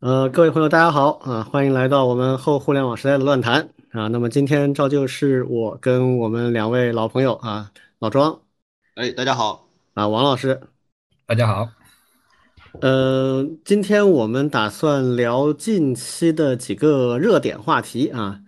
[0.00, 4.06] 呃，各位朋友，大家好啊，欢迎来到我们后互联网时代的乱谈啊。
[4.06, 8.40] 那么今天照旧是我跟我们两位老朋友啊，老庄，
[8.94, 10.60] 哎，大家好啊，王老师，
[11.26, 11.68] 大家好。
[12.80, 18.42] 呃，今天我们打算聊近期的几个热点话题啊，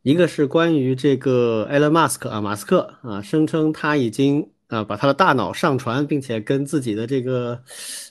[0.00, 4.53] 一个是关于这个 Elon Musk 啊，马斯克啊，声称他已经。
[4.68, 7.62] 啊，把他的大脑上传，并且跟自己的这个，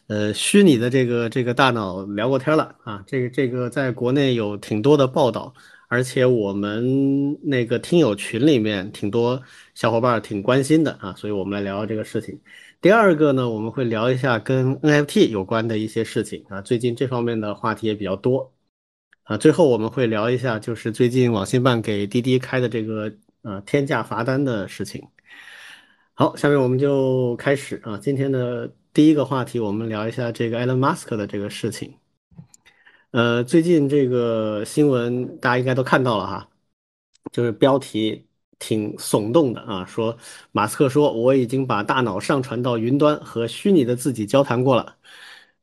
[0.07, 3.03] 呃，虚拟的这个这个大脑聊过天了啊。
[3.07, 5.53] 这个这个在国内有挺多的报道，
[5.87, 9.41] 而且我们那个听友群里面挺多
[9.73, 12.39] 小伙伴挺关心的啊，所以我们来聊聊这个事情。
[12.81, 18.53] 第二个呢，我们会聊一下跟 NFT 有关的一些事情啊，最近这方面的话题也比较多
[19.23, 19.37] 啊。
[19.37, 25.01] 最后我们会聊一下，就是最近网信办给滴滴开的这个呃天价罚单的事情。
[26.15, 31.97] 好，下面我们就开始啊，今天的第一个话题，我们聊一下这个 Elon Musk 的这个事情。
[33.09, 36.47] 呃，最近这个新闻大家应该都看到了哈，
[37.31, 38.27] 就是标题
[38.59, 40.15] 挺耸动的啊，说
[40.51, 44.95] 马斯克说我已经把大脑上传到云端和虚拟的自己交谈过了。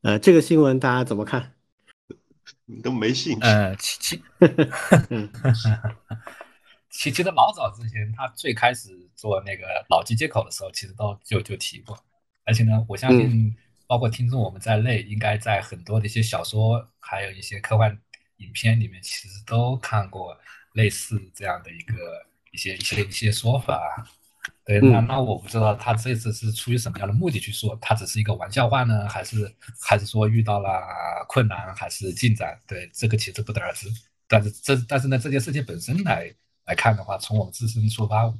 [0.01, 1.53] 呃，这个新闻大家怎么看？
[2.67, 3.47] 你都没兴趣。
[3.47, 3.97] 呃，其
[6.91, 8.89] 其，其其实老早之前他最开始。
[9.21, 11.95] 做那个脑机接口的时候，其实都就就提过，
[12.43, 13.55] 而且呢，我相信
[13.85, 17.95] 包括听众我们在内，应该在很多的一些小说，还有一些科幻
[18.37, 20.35] 影片里面，其实都看过
[20.73, 24.03] 类似这样的一个一些一些一些说法。
[24.65, 30.81] 对，那那我不知道他这次是出于什么样的目的去说，他只是一个玩笑话呢，还是还是说遇到了
[31.27, 32.59] 困难，还是进展？
[32.65, 33.87] 对，这个其实不得而知。
[34.27, 36.33] 但是这但是呢，这件事情本身来
[36.65, 38.33] 来看的话，从我们自身出发。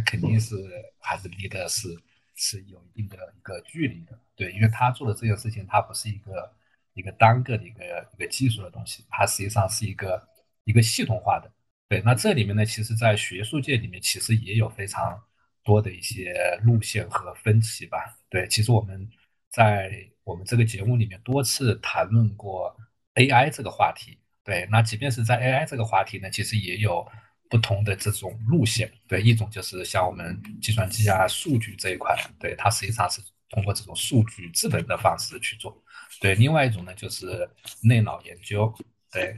[0.00, 0.56] 肯定是
[0.98, 1.88] 还是离的是
[2.34, 6.54] 是有一定的一个距离的，对，因为他做的这件事情，它不是一个
[6.94, 10.28] 一个单个的一个一个技术的东西，它实际上是一个
[10.64, 11.50] 一个系统化的，
[11.88, 12.00] 对。
[12.04, 15.20] 那这里面呢，其实，在学术界里面，其实也有非常
[15.64, 18.46] 多的一些路线和分歧吧，对。
[18.48, 19.08] 其实我们
[19.50, 19.90] 在
[20.22, 22.76] 我们这个节目里面多次谈论过
[23.14, 24.66] AI 这个话题，对。
[24.70, 27.04] 那即便是在 AI 这个话题呢，其实也有。
[27.48, 35.82] 不同的这种路线，对一种就是像我们计算机啊、数据这一块，对它实际上是通过这种数据智能的方式去做，
[36.20, 37.48] 对另外一种呢就是
[37.82, 38.70] 内脑研究，
[39.10, 39.34] 对，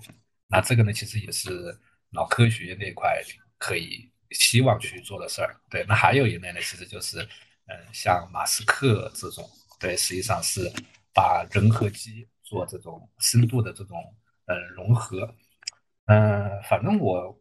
[0.49, 1.79] 那这个呢其实也是
[2.11, 3.23] 脑科学那块
[3.59, 7.21] 可以希望去做的事儿，对，那还有一类呢其实就是
[7.67, 10.69] 嗯像马斯克这种，对，实际上是
[11.15, 13.97] 把人和机做这种深度的这种
[14.47, 15.33] 嗯融合，
[16.07, 17.40] 嗯，反正我。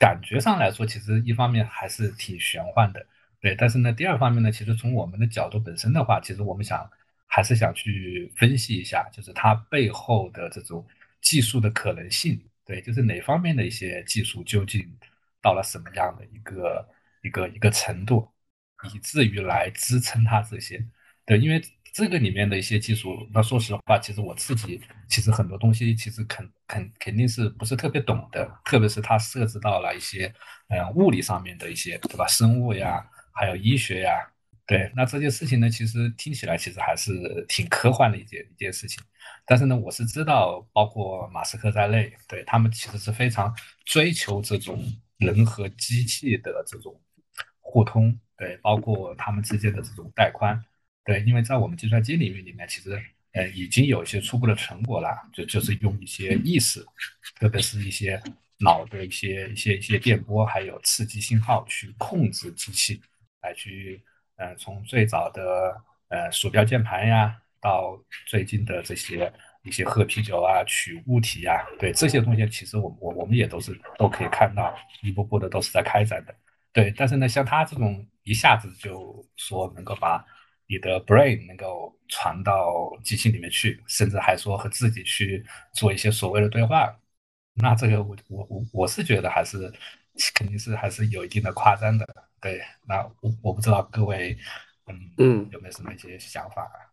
[0.00, 3.06] 感觉上来说，其实一方面还是挺玄幻的，
[3.40, 3.54] 对。
[3.54, 6.90] 但是呢，第二方面呢，其实从我们的角度本身的话，其实我们想
[7.26, 10.84] 还是想去分析一下，就是它背后的这种
[11.20, 14.90] 技术的可能性，对，就是哪方面的一些技术究竟
[15.42, 16.88] 到了什么样的一个
[17.22, 18.26] 一个一个程度，
[18.94, 20.84] 以至于来支撑它这些，
[21.24, 21.62] 对，因为。
[21.92, 30.32] 这个里面的一些技术，那说实话，其实我自己其实很多东西其实肯肯肯定是不是特别懂的，特别是它涉及到了一些
[30.68, 32.26] 嗯物理上面的一些，对吧？
[32.28, 34.12] 生物呀，还有医学呀，
[34.66, 34.90] 对。
[34.94, 39.02] 那这件事情呢，其实听起来其实还是挺科幻的一件一件事情。
[39.44, 43.52] 但是呢，我是知道，包括马斯克在内，对他们其实是非常
[43.84, 44.80] 追求这种
[45.18, 47.00] 人和机器的这种
[47.58, 50.64] 互通，对，包括他们之间的这种带宽。
[51.04, 53.02] 对，因为在我们计算机领域里面，其实
[53.32, 56.84] 呃已经有一些初步的成果了，就就是用一些意识，
[57.36, 58.20] 特别是一些
[58.58, 63.00] 脑的一些一些一些电波，还有刺激信号去控制机器，
[63.42, 64.02] 来去
[64.36, 65.74] 呃从最早的
[66.08, 69.32] 呃鼠标键盘呀，到最近的这些
[69.62, 76.34] 一些喝啤酒啊、取物体呀，对这些东西，其实我我我们也都是都可以看到一步步的都是在开展的。
[76.72, 80.24] 对，但是呢，像他这种一下子就说能够把
[80.70, 85.44] 你的 brain 能够传到机器里面去，甚至还说和自己去
[85.74, 86.96] 做一些所谓的对话，
[87.54, 89.70] 那这个我我我我是觉得还是
[90.32, 92.06] 肯定是还是有一定的夸张的。
[92.40, 94.38] 对，那我我不知道各位
[94.86, 96.62] 嗯嗯有没有什么一些想法？
[96.62, 96.88] 啊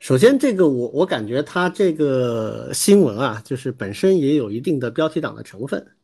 [0.00, 5.94] 首先，这个我我感觉他这个新闻啊，就是本身也有一定的标题党的成分。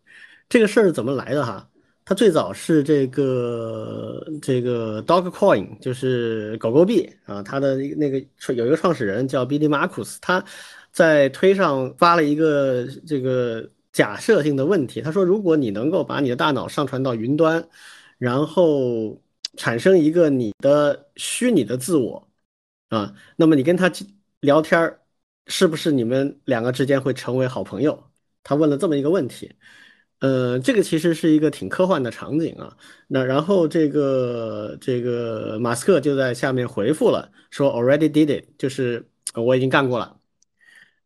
[0.48, 1.69] 这个事儿怎么来的哈？
[2.08, 7.43] 它最早是这个这个 Dogcoin，就是狗狗币啊。
[7.43, 8.19] 它的那个
[8.55, 10.43] 有一个创始人叫 Billy Marcus，他
[10.90, 15.02] 在推上发了一个这个假设性的问题。
[15.02, 17.69] 他说，如果你能够把你的大脑上传到云端，
[18.16, 19.20] 然后
[19.58, 22.26] 产生一个你的虚拟的自我
[22.88, 23.93] 啊，那么你跟他
[24.40, 24.99] 聊天儿，
[25.46, 28.02] 是不是你们两个之间会成为好朋友？
[28.43, 29.52] 他问了这么一个问题。
[30.20, 32.76] 呃，这个其实是一个挺科幻的场景啊。
[33.06, 40.18] 那然后这个这个马斯克就在下面回复了，说 already did it，就是我已经干过了。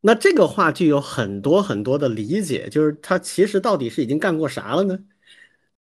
[0.00, 4.98] 那这个话就有很多很多的理解，就是他其实到底是已经干过啥了呢？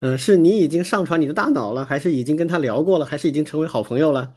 [0.01, 4.35] 嗯，是你已经上传你的大脑了，还是已经跟他聊过了，还是已经成为好朋友了？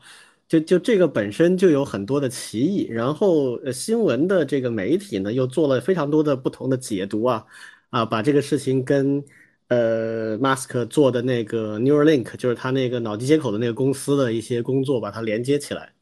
[0.48, 2.86] 就就这个本身就有很多的歧义。
[2.90, 7.46] 然后呃，新闻的这个媒体呢，又做了非常多的不同的解读啊。
[7.90, 9.22] 啊，把这个事情跟
[9.68, 15.92] 呃马斯克做的那个 Neuralink，就是他那个脑机接口的那个公司的一些工作，把它连接起来。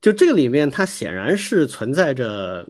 [0.00, 2.68] 就这个里面，它显然是存在着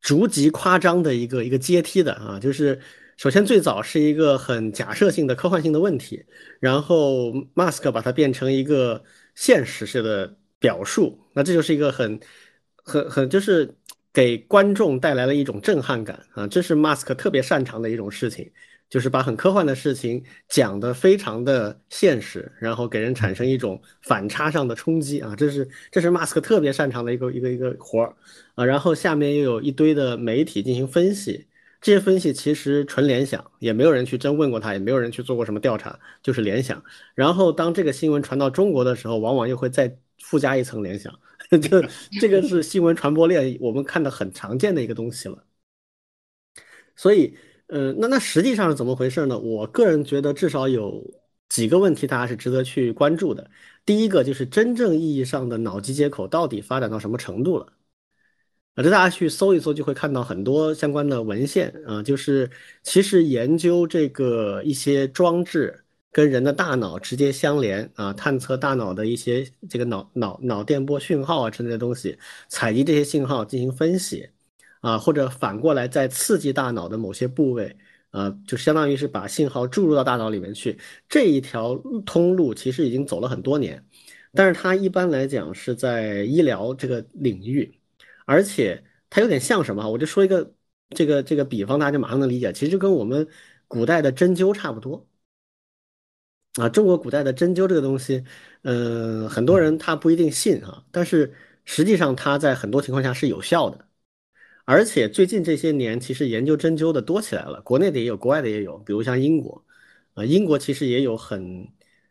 [0.00, 2.38] 逐级夸张的一个一个阶梯的啊。
[2.38, 2.80] 就是
[3.16, 6.24] 首先最早是一个很假设性的科幻性的问题，
[6.60, 9.02] 然后马斯克把它变成一个
[9.34, 12.20] 现实式的表述，那这就是一个很
[12.76, 13.74] 很很就是。
[14.16, 18.50] 给观众带来了一种震撼感啊，这是马斯克特别擅长的一种事情，
[18.88, 28.16] 就是把很科幻的事情讲得非常的现实，然后给人产生一种反差上的冲击啊，这是这是马斯克特别擅长的一个一个一个活儿
[28.54, 28.64] 啊。
[28.64, 31.46] 然后下面又有一堆的媒体进行分析，
[31.82, 36.82] 这些分析其实纯联想，也没有人去真问过他，也没有人去做过什么调查，就是联想。
[37.14, 41.12] 然后当这个新闻传到中国的时候，往往又会再附加一层联想。
[41.50, 41.80] 就
[42.20, 45.44] 这个是新闻传播链，我们看的很常见的一个东西了。
[46.96, 47.36] 所以，
[47.68, 49.38] 呃，那那实际上是怎么回事呢？
[49.38, 51.04] 我个人觉得至少有
[51.48, 53.50] 几个问题，大家是值得去关注的。
[53.84, 57.72] 第一个就是真正意义上的脑机接口到底发展到什么程度了？
[58.74, 62.50] 啊，这大家去搜一搜就会看到很多相关的文献啊，就是
[62.82, 65.85] 其实研究这个一些装置。
[66.16, 72.18] 跟人的大脑直接相连啊，探测大脑的一些这个脑脑脑电波讯号啊之类的东西，
[72.48, 74.26] 采集这些信号进行分析
[74.80, 77.76] 啊，或者反过来再刺激大脑的某些部位
[78.12, 80.78] 啊，就相当于是把信号注入到大脑里面去。
[81.06, 81.76] 这一条
[82.06, 83.84] 通路其实已经走了很多年，
[84.32, 87.78] 但是它一般来讲是在医疗这个领域，
[88.24, 89.86] 而且它有点像什么？
[89.90, 90.50] 我就说一个
[90.88, 92.50] 这个这个比方，大家马上能理解。
[92.54, 93.28] 其实就跟我们
[93.68, 95.06] 古代的针灸差不多。
[96.56, 98.24] 啊，中国古代的针灸这个东西，
[98.62, 101.34] 呃，很多人他不一定信啊，但是
[101.66, 103.86] 实际上它在很多情况下是有效的，
[104.64, 109.62] 而且最近这些年其实研究针灸的多起来了，国内的也有，国外的也有，比如像英国，
[110.14, 111.68] 啊，英国其实也有很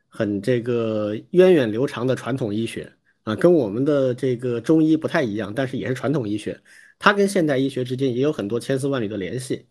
[0.08, 2.94] 很这个源远流长的传统医学
[3.24, 6.62] 啊，跟我们的这个中医不太一样，但是也是传统医学，
[7.00, 9.66] 它跟现代医学之间也有很多千丝万缕的联系。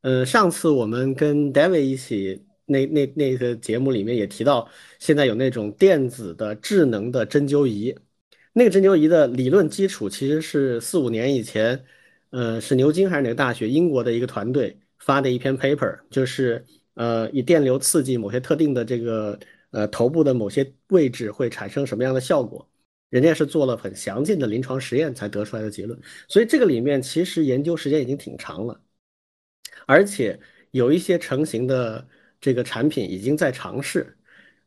[0.00, 2.47] 呃，上次我们跟 David 一起。
[2.68, 4.68] 那那那个节目里面也提到，
[4.98, 7.96] 现在有那种电子的智能的针灸仪，
[8.52, 11.82] 那个针灸仪的理论基础其实是四五年以前，
[12.30, 19.38] 呃，是牛津还是哪个大学，英国的一个团队发的一篇 paper，就是呃，以电流刺激某些特定的这个
[19.70, 22.68] 呃头部的某些位置会产生什么样的效果，
[23.08, 25.98] 人家是做了很详尽的临床实验才得出来的结论，
[26.28, 28.78] 所以这个里面其实研究时间已经挺长了，
[29.86, 30.38] 而且
[30.72, 32.06] 有一些成型的。
[32.40, 34.16] 这个产品已经在尝试，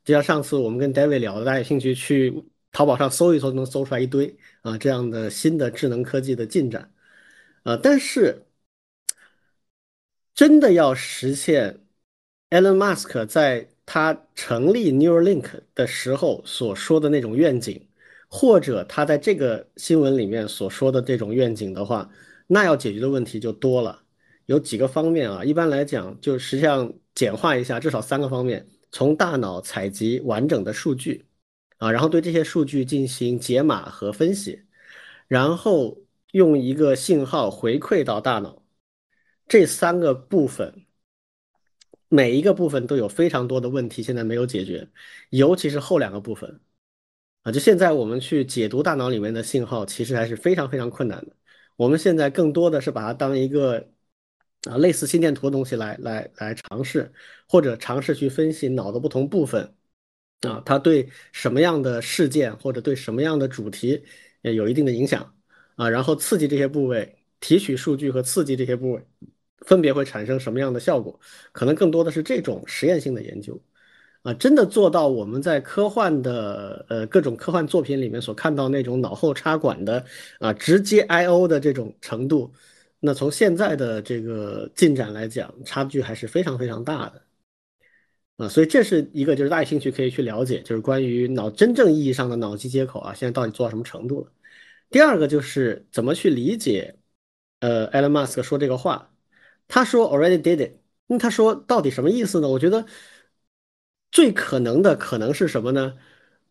[0.03, 6.91] 就像上次我们跟 David 聊的，大家有兴趣去淘宝上搜一搜，能搜出来一堆啊这样的新的智能科技的进展，
[7.63, 8.43] 啊，但是
[10.33, 11.79] 真的要实现
[12.49, 17.87] Elon Musk 在他成立 Neuralink 的时候所说的那种愿景，
[18.27, 22.09] 或者他在这个新闻里面所说的这种愿景的话，
[22.47, 24.00] 那要解决的问题就多了。
[24.51, 31.25] 有几个方面啊，一般来讲，就实际上简化一下，至少三个方面：从大脑采集完整的数据，
[31.77, 34.61] 啊，然后对这些数据进行解码和分析，
[35.29, 35.97] 然后
[36.33, 38.61] 用一个信号回馈到大脑。
[39.47, 40.85] 这三个部分，
[42.09, 44.85] 每一个部分都有非常多的问题，现在没有解决，
[45.29, 46.59] 尤其是后两个部分，
[47.43, 51.37] 啊，就现在我们去解读大脑里面的信号，其实还是非常非常困难的。
[51.77, 53.89] 我们现在更多的是把它当一个。
[54.69, 57.11] 啊，类似心电图的东西来来来尝试，
[57.47, 59.73] 或者尝试去分析脑的不同部分，
[60.41, 64.03] 啊，它对什么样的事件或者对什么样的主题
[64.41, 65.35] 有一定的影响，
[65.75, 69.03] 啊，然后刺激这些部位，提取数据和刺激这些部位，
[69.65, 71.19] 分别会产生什么样的效果？
[71.51, 73.59] 可能更多的是这种实验性的研究，
[74.21, 80.05] 啊，真的做到我们在科幻的呃各种科幻作品里面所看到那种脑后插管的
[80.39, 82.53] 啊，直接 I/O 的这种程度。
[83.03, 87.21] 那从现在的这个进展来讲，差距还是非常非常大的，
[88.37, 94.31] 啊，所以这是一个就是大家兴趣可以去了解，就是关于脑真正意义上的脑机接口啊，现在到底做到什么程度了。
[94.91, 96.95] 第二个就是怎么去理解，
[97.59, 99.13] 呃，Elon Musk 说这个话，
[99.67, 100.73] 他说 already did it，
[101.07, 102.47] 那他说到底什么意思呢？
[102.49, 102.85] 我觉得
[104.11, 105.97] 最可能的可能是什么呢？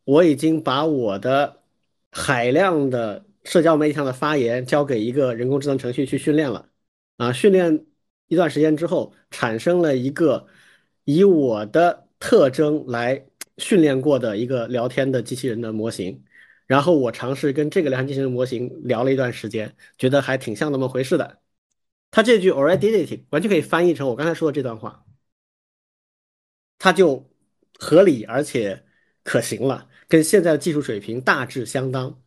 [0.04, 1.62] 我已经把我的
[2.11, 6.68] 海量的社交媒体上的发言交给一个人工智能程序去训练了，
[7.16, 7.87] 啊，训练
[8.28, 10.47] 一段时间之后，产生了一个
[11.04, 13.26] 以我的特征来
[13.59, 16.23] 训练过的一个聊天的机器人的模型。
[16.66, 21.40] 然后我尝试跟这个聊天机器人模型聊了一段时间，觉得还挺像那么回事的。
[22.12, 25.04] 他这句 already did 完全可以翻译成我刚才说的这段话，
[26.78, 27.28] 它就
[27.78, 28.85] 合理而且
[29.25, 32.20] 可行了，跟现在的技术水平大致相当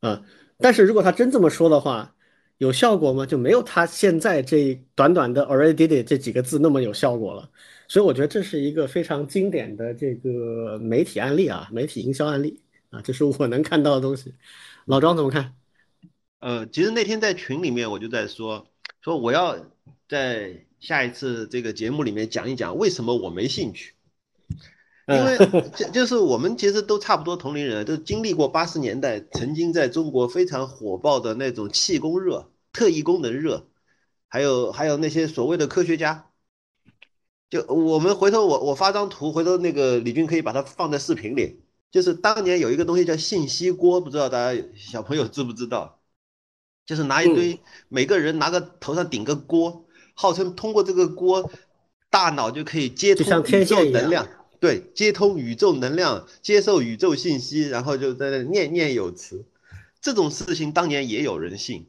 [0.00, 0.22] 啊。
[0.58, 2.14] 但是如果他真这么说的话，
[2.58, 3.24] 有效果吗？
[3.24, 7.50] 就没有他现在这短短的 already did it 这几个字那么有效果了。
[7.88, 12.60] 所以我觉得这是一个非常经典的这个媒体案例啊，媒体营销案例。
[12.90, 14.34] 啊，这是我能看到的东西。
[14.84, 15.54] 老庄怎么看？
[16.40, 18.66] 呃，其实那天在群里面我就在说，
[19.00, 19.56] 说我要
[20.08, 23.94] 在下一次这个节目里面讲一讲为什么我没兴趣。
[25.16, 33.66] 因为就就是我们其实都差不多同龄人，都经历过八十年代曾经在中国非常火爆的那种气功热、特异功能热，
[34.28, 36.26] 还有还有那些所谓的科学家。
[37.48, 41.60] 就我们回头我我发张图，回头那个李军可以把它放在视频里。
[41.90, 45.98] 就是当年有一个东西叫信息锅，不知道大家小朋友知不知道？
[46.86, 51.50] 就是拿一堆，每个人拿个头上顶个锅，号称通过这个锅，
[52.08, 54.26] 大脑就可以接通宇宙能量，
[54.60, 59.44] 对，接通宇宙能量，接受宇宙信息，然后就在那念念有词。
[60.00, 61.88] 这种事情当年也有人信，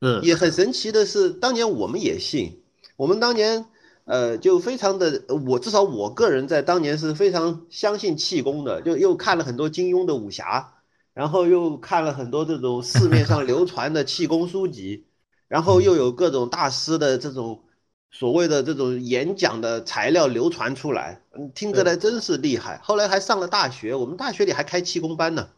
[0.00, 2.62] 嗯，也很神奇的是，当年我们也信，
[2.96, 3.66] 我们当年。
[4.06, 10.82] 呃，就非常的，我至少我个人在当年是非常相信气功的，就又看了很多金庸的武侠，
[11.14, 15.04] 然后又看了很多这种市面上流传的气功书籍，
[15.46, 17.62] 然后又有各种大师的这种
[18.10, 22.80] 所谓的这种演讲的材料流传出来，嗯，听着来真是厉害。
[22.82, 25.48] 后来还上了大学，我们大学里还开气功班呢，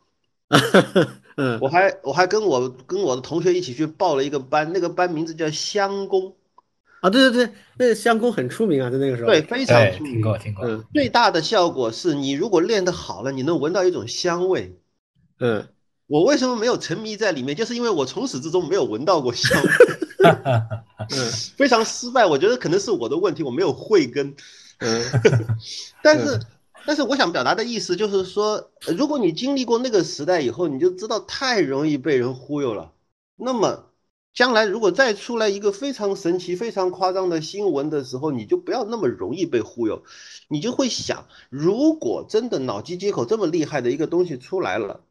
[1.36, 6.36] 嗯，我还我还跟我跟我的同学一起去报了一个班，那个班名字叫香功。
[7.00, 10.12] 啊，对对对，那个香功很出名啊，在那个时候，对，非常出名。
[10.12, 10.64] 听过听过。
[10.64, 14.78] 嗯，最大的效果是你如果练得好了，你能闻到一种香味。
[15.40, 15.66] 嗯，
[16.06, 17.56] 我为什么没有沉迷在里面？
[17.56, 19.60] 就是因为我从始至终没有闻到过香。
[20.22, 22.24] 嗯， 非常失败。
[22.24, 24.34] 我觉得可能是我的问题，我没有慧根。
[24.78, 25.02] 嗯，
[26.02, 26.40] 但是，
[26.86, 32.92] 但是我想表达的意思就是说，如果你经历过那个时代以后，你就知道太容易被人忽悠了。
[33.36, 33.86] 那么。
[34.34, 40.02] 将来如果再出来一个非常神奇、非常夸张的新闻的时候，你就不要那么容易被忽悠，
[40.48, 45.02] 你就会想，如果真的脑机接口这么厉害的一个东西出来了，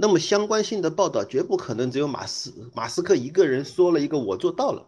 [0.00, 4.86] 那么相关性的报道绝不可能只有马斯马斯克一个人说了一个我做到了，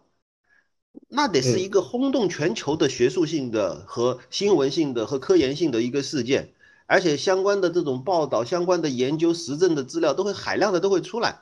[1.09, 6.53] 那得是一个轰动全球的学术性的和新闻性的和科研性的一个事件，
[6.85, 11.41] 而且相关的这种报道、相关的研究、实证的资料都会海量的都会出来。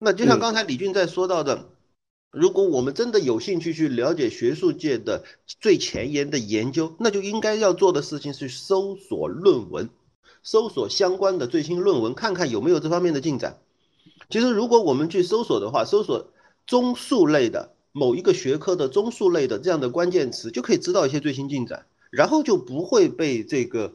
[0.00, 1.68] 那就像刚才李俊在说到的，
[2.32, 5.22] 如果我们真的有兴趣去了解学术界的
[5.60, 9.88] 最前沿的研究，那就应该要做的事情是搜索论文，
[10.42, 13.58] 搜索相关的最新论文，看看有没有这方面的进展。
[14.28, 16.30] 其实，如果我们去搜索的话，搜索
[16.66, 23.94] 综述类的某一个学科的综述类的这样的关键词，就可以知道一些最新进展，然后就不会被这个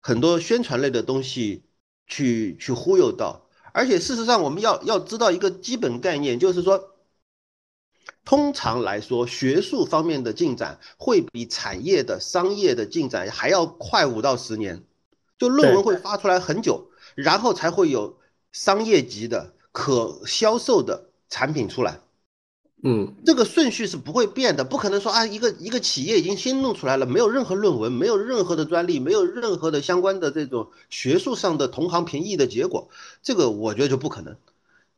[0.00, 1.62] 很多宣传类的东西
[2.06, 3.42] 去去忽悠到。
[3.72, 6.94] 而且事实上，我们要要知道一个基本概念，就是说，
[8.24, 14.84] 通常来说，学术方面的进展会比产业的、商业的进展还要快五到十年。
[15.38, 18.18] 就论文会发出来很久，然后才会有
[18.52, 22.00] 商业级的可销售的产品出来。
[22.86, 32.90] 嗯，这个顺序是不会变的，不可能说啊，一个一个企业已经先弄出来了，没有任何论文，没有任何的专利，没有任何的相关的这种学术上的同行评议的结果，
[33.22, 34.36] 这个我觉得就不可能。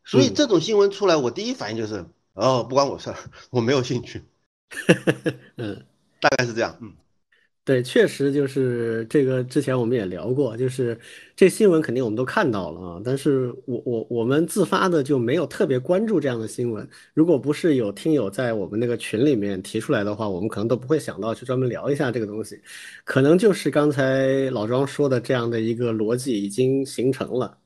[0.05, 3.17] 所以这种新闻出来，我第一反应就是，哦，不关我事儿，
[3.51, 4.25] 我没有兴趣。
[5.57, 5.87] 嗯，
[6.21, 6.93] 大概是这样，嗯。
[7.67, 9.43] 对，确实就是这个。
[9.43, 10.97] 之前我们也聊过，就是
[11.35, 13.03] 这新闻肯定我们都看到了啊。
[13.05, 16.89] 但是我我我们自发的就没有特别关注这样的新闻。
[17.13, 22.57] 如果不是有听友在我们那个群里面提出来的话，我们可能都不会想到去专门聊一下这个东西。
[23.05, 27.59] 可能就是刚才老庄说的这样的一个逻辑已经形成了。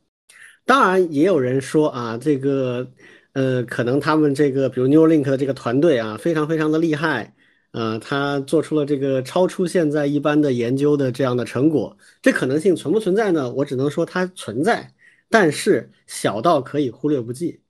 [0.65, 2.91] 当然，也有人说啊，这个
[3.35, 7.35] 呃，可能他们这个比如 Neuralink 的这个团队啊，非常非常的厉害。
[7.73, 13.53] 呃，他做出了这个超出现在一般的研究的这样的成果，这可能性存不存在呢？
[13.53, 14.93] 我只能说它存在，
[15.29, 17.61] 但是小到可以忽略不计。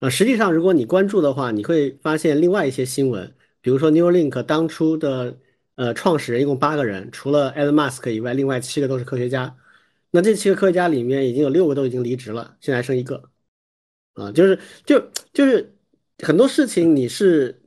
[0.00, 5.38] 啊，实际上如果你关注的话，你会发现另外一些新闻，比如说 Neuralink 当初的
[5.76, 9.56] 呃创始人一共八个人，除了 Elon Musk 以外，另外七个都是科学家。
[10.10, 13.30] 那这七个科学家里面已经有六个都已经离职了，现在还剩一个。
[14.14, 15.76] 啊，就是就就是
[16.18, 17.60] 很多事情你是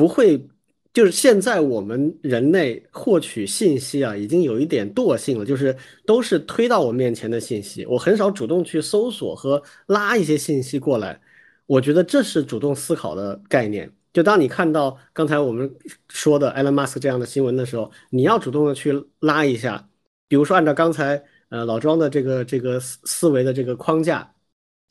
[0.00, 0.48] 不会。
[0.92, 11.20] 就是现在我们人类获取信息啊，已经有一点惰性了，就是都是推到我面前的信息，我很少主动去搜索和拉一些信息过来。
[11.66, 13.88] 我觉得这是主动思考的概念。
[14.12, 15.72] 就当你看到刚才我们
[16.08, 19.88] 说的 Elon Musk 这样的新闻的时候，你要主动的去拉一下。
[20.26, 24.28] 比如说按照刚才呃老庄的这个这个思思维的这个框架，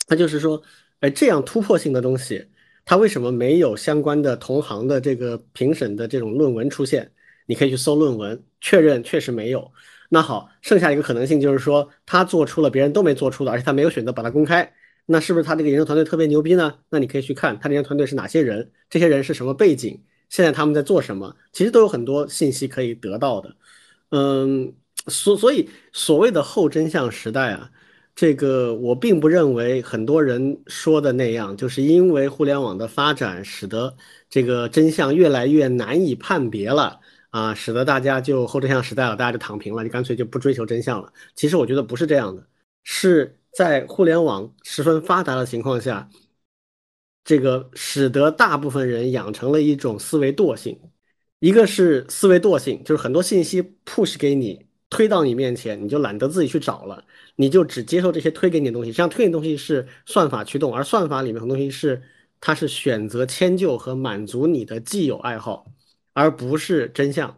[0.08, 0.62] 他就是说，
[1.02, 2.48] 哎，这样突破性的东西。
[2.90, 7.12] 他为什么没有相关的同行的这个评审的这种论文出现？
[7.46, 9.72] 你可以去搜论文，确认确实没有。
[10.10, 14.74] 那好，剩下一个可能性就是说，他做出了别人都没做出的，而且他没有选择把它公开。
[15.06, 16.78] 那是不是他这个研究团队特别牛逼呢？
[16.90, 23.56] 那你可以去看他这研究团队是哪些人，这些人是什么背景，现在他们在做什么，其实都有很多信息可以得到的。
[24.10, 24.74] 嗯，
[25.06, 27.70] 所所以所谓的后真相时代啊。
[28.20, 33.96] 这个我并不认为很多人说的那样，就是因为互联网的发展，使得
[34.30, 37.00] 这个真相越来越难以判别了
[37.30, 41.14] 啊，使得大家就后真相时代了，大家就躺平了，就干脆就不追求真相了。
[41.34, 42.46] 其实我觉得不是这样的，
[42.84, 46.10] 是在互联网十分发达的情况下，
[47.24, 50.78] 这个使得大部分人养成了一种思维惰性，
[51.40, 54.68] 一个是思维惰性，就是很多信息 push 给你。
[54.90, 57.04] 推到你面前，你就懒得自己去找了，
[57.36, 58.90] 你就只接受这些推给你的东西。
[58.92, 62.02] 实际上，推给的东西是算法驱动，而算法里面很多东西是
[62.42, 65.72] 它是选择迁就和满足你的既有爱好，
[66.14, 67.30] 而不是真相。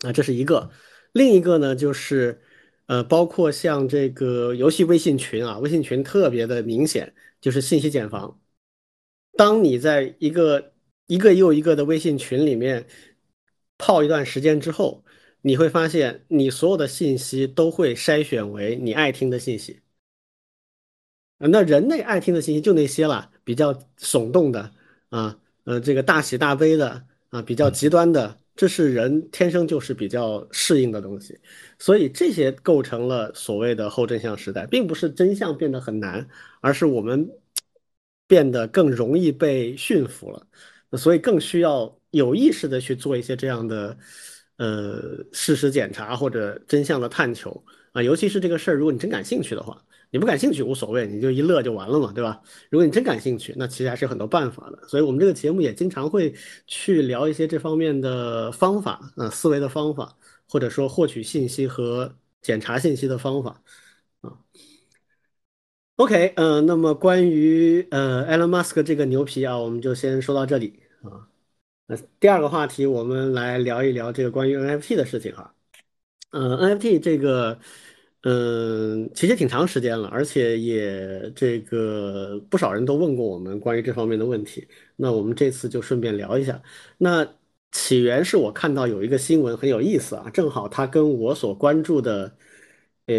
[0.00, 0.70] 啊，这是一个。
[1.12, 2.42] 另一个呢，就是
[2.86, 8.40] 呃，包括像这个游戏微信群啊，微信群特别的明显，就是信息茧房。
[9.36, 10.72] 当你在一个
[11.06, 12.86] 一个又一个的微信群里面
[13.78, 15.04] 泡一段时间之后。
[15.48, 19.80] 你会发现，你所有的信息都会筛选为你爱听的信息。
[21.38, 24.70] 那人类爱听的信息就那些了，比较耸动的
[25.08, 31.40] 啊，呃，这个大喜大悲的啊，比较极端的，这是人天生就是比较适应的东西。
[31.78, 36.28] 所以这些构成了所谓的后真相时代，并不是真相变得很难，
[36.60, 37.26] 而是我们
[38.26, 40.46] 变得更容易被驯服了。
[40.98, 43.96] 所以更需要有意识的去做一些这样的。
[44.58, 52.40] 呃，事实检查或者真相的探求啊，尤其是这个事儿，如果你真感兴趣的话，你不感兴趣无所谓，你就一乐就完了嘛，对吧？
[52.70, 54.88] 如果你真感兴趣，那其实还是有很多办法的。
[54.88, 56.34] 所以我们这个节目也经常会
[56.66, 60.16] 去聊一些这方面的方法，呃，思维的方法，
[60.48, 63.62] 或者说获取信息和检查信息的方法
[64.22, 64.32] 啊。
[65.96, 71.28] OK，嗯，那么关于呃 Elon Musk 这个牛皮啊，我们就先说到这里啊。
[72.20, 75.54] 第二个话题，我们来聊一聊这个关于 NFT 的事情哈。
[76.32, 77.58] 嗯，NFT 这个，
[78.22, 84.68] 嗯，其实挺长时间了，而且也这个不少人都问过我们关于这方面的问题。
[84.96, 86.62] 那我们这次就顺便聊一下。
[86.98, 87.26] 那
[87.72, 92.36] 起源是我看到有一个新闻很有意思啊，正好它跟我所关注的
[93.06, 93.16] 呃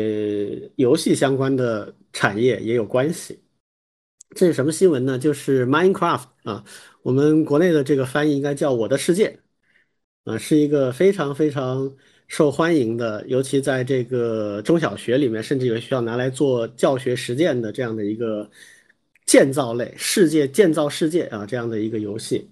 [0.75, 3.43] 游戏相关的产业也有关系。
[4.35, 5.17] 这是什么新闻呢？
[5.17, 6.63] 就是 Minecraft 啊。
[7.09, 9.35] 我们国内的这个翻译应该叫《我的世界》，
[10.31, 11.91] 啊，是一个非常非常
[12.27, 18.47] 受欢迎的，尤其在这个中小学里面，甚至有需要拿来做教学实践的这样的一个
[19.25, 22.51] 建造类世界建造世界啊这样的一个游戏。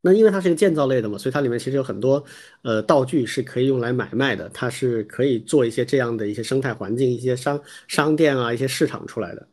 [0.00, 2.24] 那因为它是一个建造类的嘛，所以它里面其实有很多
[2.62, 9.48] 呃道具是可以用来买卖的，它是可以做一些这样的一些生态环境、一些商商店啊、一些市场出来的。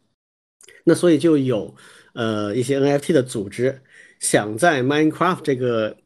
[0.83, 1.75] 那所以就有
[2.13, 3.79] 呃一些 NFT 的组织。
[4.19, 5.97] 想在 Minecraft 这个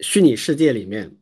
[0.00, 1.16] 虚拟世界里面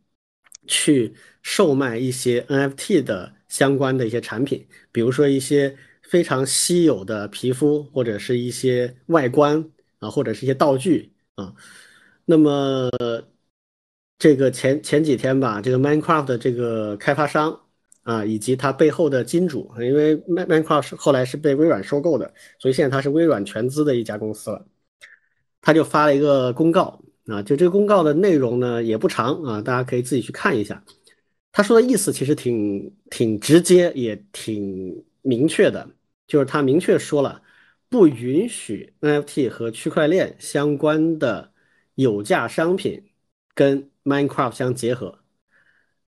[0.66, 9.64] 去售卖一些 NFT 的相关的一些产品，比如说一些非常稀有的皮肤，或者是一些外观
[9.98, 11.54] 啊，或者是一些道具啊。
[12.24, 12.90] 那么
[14.18, 17.60] 这个前前几天吧，这个 Minecraft 的这个开发商
[18.02, 24.64] 啊，以及它背后的金主，因为 Minecraft 后来是被微软收购的，所以现在它是微软全资的一家公司了。
[25.62, 30.84] 他就发了一个公告啊，就这个公告的内容呢也不长啊，大家可以自己去看一下。
[31.52, 35.88] 他说的意思其实挺挺直接，也挺明确的，
[36.26, 37.42] 就是他明确说了，
[37.88, 41.52] 不允许 NFT 和区块链相关的
[41.94, 43.10] 有价商品
[43.54, 45.18] 跟 Minecraft 相结合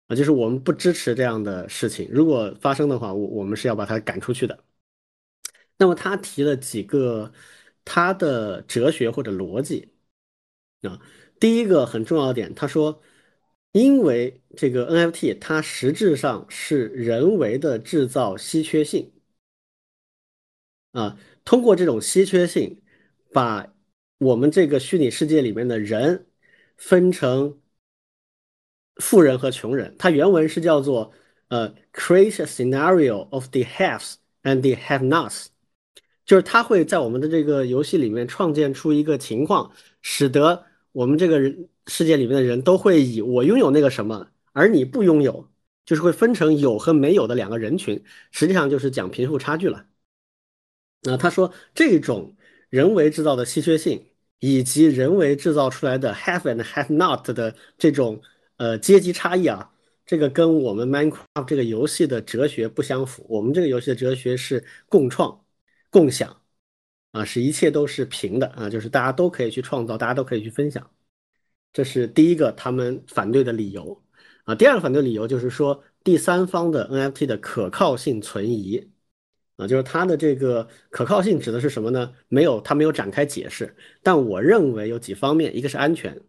[0.07, 2.07] 啊，就是我们不支持这样的事情。
[2.11, 4.63] 如果发生的话，我我们是要把它赶出去的
[5.77, 7.31] 那么他提了几个
[7.85, 9.93] 他的哲学或者逻辑。
[10.81, 10.99] 啊，
[11.39, 13.01] 第一个很重要的点，他说，
[13.71, 19.11] 因为这个 NFT 它实质上是人为的制造稀缺性。
[20.91, 22.81] 啊，通过这种稀缺性，
[23.31, 23.73] 把
[24.17, 26.27] 我们这个虚拟世界里面的人
[26.77, 27.61] 分成
[28.95, 31.13] 富人和穷人，它原文是叫做
[31.47, 35.50] 呃，create a scenario of the haves and the have-nots。
[36.31, 39.69] 就是它会在我们的这个游戏里面创建出一个情况，
[40.01, 40.63] 使得
[40.93, 45.51] 我们这个人世界里面的人都会以我拥有那个什么，而你不拥有，
[45.85, 49.85] 就是会分成有和没有的两个人群，实际上就是讲贫富差距了。
[51.01, 52.33] 那他说这种
[52.69, 54.05] 人为制造的稀缺性，
[54.39, 58.21] 以及人为制造出来的 have and have not 的这种
[58.55, 59.69] 呃阶级差异啊，
[60.05, 63.25] 这个跟我们 Minecraft 这个游戏的哲学不相符。
[63.27, 65.40] 我们这个游戏的哲学是共创。
[65.91, 66.41] 共享
[67.11, 70.89] 啊，是一切都是平的啊，就是大家都可以去创造，大家都可以去分享，
[71.73, 74.01] 这是第一个他们反对的理由
[74.45, 74.55] 啊。
[74.55, 78.89] 第二个反对理由就是说，第三方的 NFT 的可靠性存疑
[79.57, 82.13] 啊，就是它的这个可靠性指的是什么呢？
[82.29, 83.75] 没有，它没有展开解释。
[84.01, 86.19] 但我认为有几方面，一个是安全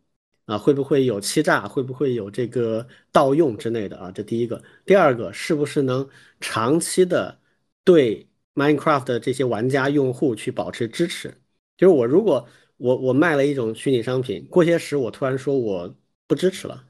[0.47, 4.11] 啊，会不会有欺诈，会不会有这个盗用之类的啊？
[4.11, 4.63] 这第一个。
[4.85, 6.09] 第二个，是不是能
[6.41, 7.39] 长期的
[7.85, 11.35] 对？Minecraft 的这些玩家用户去保持支持，
[11.77, 15.95] 就是我如果我我卖了一种虚拟商品，过些时我突然说我
[16.27, 16.85] 不支持了，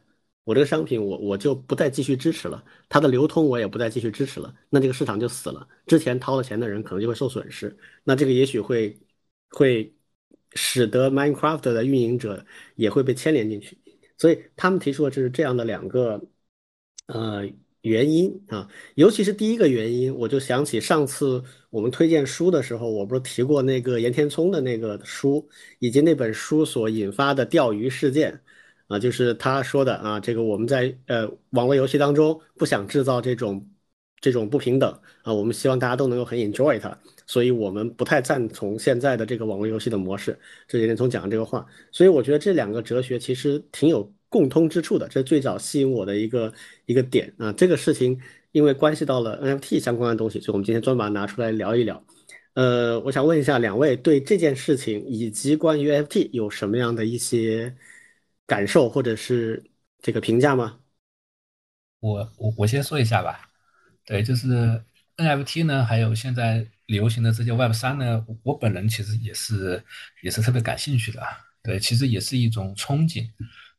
[0.45, 8.99] 我这个商品我我就不再继续支持了，它的流通我也不再继续支持了，那这个市场就死了，之前掏了钱的人可能就会受损失，那这个也许会
[9.51, 9.95] 会
[10.55, 12.45] 使得 Minecraft 的运营者
[12.75, 13.79] 也会被牵连进去，
[14.19, 16.21] 所以他们提出的就是这样的两个
[17.07, 17.49] 呃。
[17.83, 25.49] 原因啊，尤其是第一个原因，我就想起上次我们推荐书的时候，我不是提过那个岩田聪的那个书，
[25.81, 28.41] 以及那本书所引发的钓鱼事件
[28.87, 33.69] 啊，就是他说的啊，这个我们在呃网络游戏当中不想制造这种
[34.21, 40.39] 这种不平等啊，我们希望大家都能够很 enjoy 它，所以我们不太赞同现在的这个网络游戏的模式。
[40.69, 44.13] 这岩田聪讲的这个话，所以我觉得这两个哲学其实挺有。
[44.33, 46.51] 共通之处的，这是最早吸引我的一个
[46.87, 47.53] 一个点啊！
[47.53, 48.19] 这个事情
[48.53, 52.03] 因为关系到了 NFT 相关的东西，所以我们今天专门把它拿出来聊一聊。
[52.55, 57.77] 呃，我想问一下两位对这件事情以及关于 NFT 有什么样的一些
[58.47, 59.63] 感受或者是
[60.01, 60.81] 这个评价吗？
[62.01, 63.51] 我我我先说一下吧。
[64.07, 64.49] 对，就是
[65.19, 69.85] NFT 呢，还有现在流行的这些 Web 三呢，我本人其实也是
[70.23, 71.29] 也是特别感兴趣的啊。
[71.63, 73.29] 对，其实也是一种憧憬。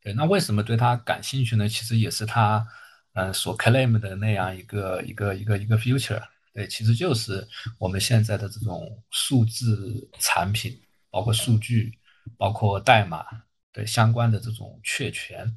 [0.03, 1.67] 对，那为什么对他感兴趣呢？
[1.67, 2.67] 其实也是他，
[3.13, 6.21] 嗯，所 claim 的那样一个一个一个一个 future。
[6.53, 7.47] 对，其实就是
[7.79, 10.77] 我们现在的这种数字产品，
[11.09, 11.97] 包括数据，
[12.37, 13.25] 包括代码，
[13.71, 15.51] 对相关的这种确权。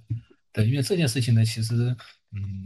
[0.53, 1.75] 对，因为这件事情呢，其实，
[2.31, 2.65] 嗯，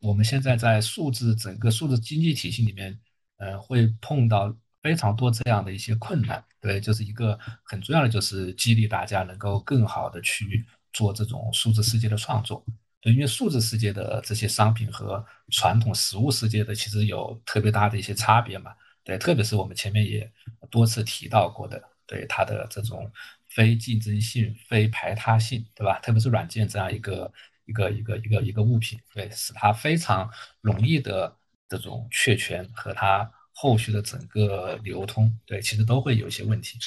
[0.00, 2.98] 我们现在在数字整个数字经济体系里面，
[3.36, 4.52] 呃，会碰到
[4.82, 6.42] 非常多这样的一些困难。
[6.60, 10.66] 对，就是一个很重要的，就是激励大家能够更好的去。
[10.92, 12.64] 做这种数字世界的创作，
[13.00, 18.72] 对，因为数字世界的这些商品和传统实物世界的其实有特别大的一些差别嘛，
[19.04, 20.30] 对，特别是我们前面也
[20.70, 23.10] 多次提到过的，对它的这种
[23.48, 25.98] 非竞争性、非排他性，对吧？
[26.00, 27.32] 特别是软件这样一个
[27.66, 31.34] 一个一个一个一个物品，对，使它非常容易的
[31.68, 36.78] 这种确权和它后续的整个流通，对，其实都会有一些问题。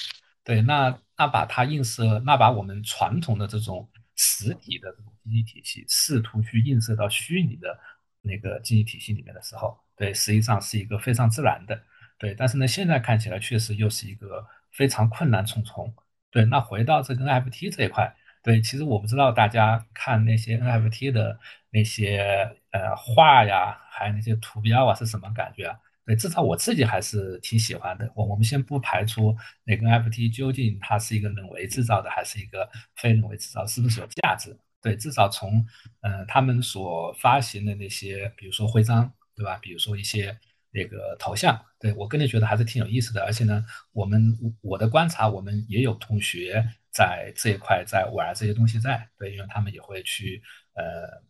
[0.43, 7.79] 对，那那把它映射，那把我们传统的这种实体的这种经济体系，试图去映射到虚拟的
[8.21, 11.81] 那个经济体系里面的时候，对，实际上是一个非常自然的，
[12.17, 12.33] 对。
[12.33, 15.93] 但是呢，现在看起来确实又是一个非常困难重重。
[16.31, 25.79] 对，那回到这个 NFT 这一块，对，其实我不知道大家看那些 NFT 的那些呃画呀，还有那些图标啊，是什么感觉啊？
[26.05, 28.11] 对，至少我自己还是挺喜欢的。
[28.13, 34.57] 我我们先不排除那个 FT 究竟它是一个人为制造的，还是一个非人为制造，是不是有价值？
[34.81, 35.65] 对，至少从
[36.01, 39.57] 呃他们所发行的那些，比如说徽章，对吧？
[39.61, 40.37] 比如说一些
[40.71, 43.23] 那个头像，对我个人觉得还是挺有意思的。
[43.23, 43.63] 而且呢，
[43.93, 46.61] 我们我的观察，我们也有同学
[46.91, 50.41] 在这一块在玩这些东西，在对，因为他们也会去
[50.73, 51.23] 呃。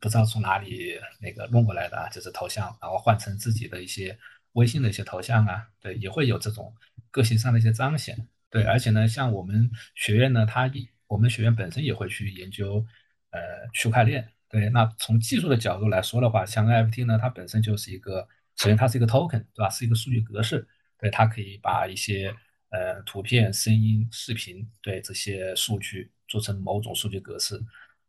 [0.00, 4.18] 不知道从哪里那个弄过来的，就是头像，然后换成自己的一些
[4.52, 6.74] 微信的一些头像啊，对，也会有这种
[7.10, 10.70] 个性上的一些彰显，对，而且呢，像我们学院呢，它
[11.06, 12.84] 我们学院本身也会去研究
[13.30, 13.40] 呃
[13.72, 19.68] 区块链，对，那从技术的角度来说的话，像 NFT 呢，它本身就是一个，首先它是一个 token，对吧？
[19.68, 20.66] 是一个数据格式，
[20.98, 22.34] 对，它可以把一些
[22.70, 27.60] 呃图片、声音、视频，对这些数据做成某种数据格式，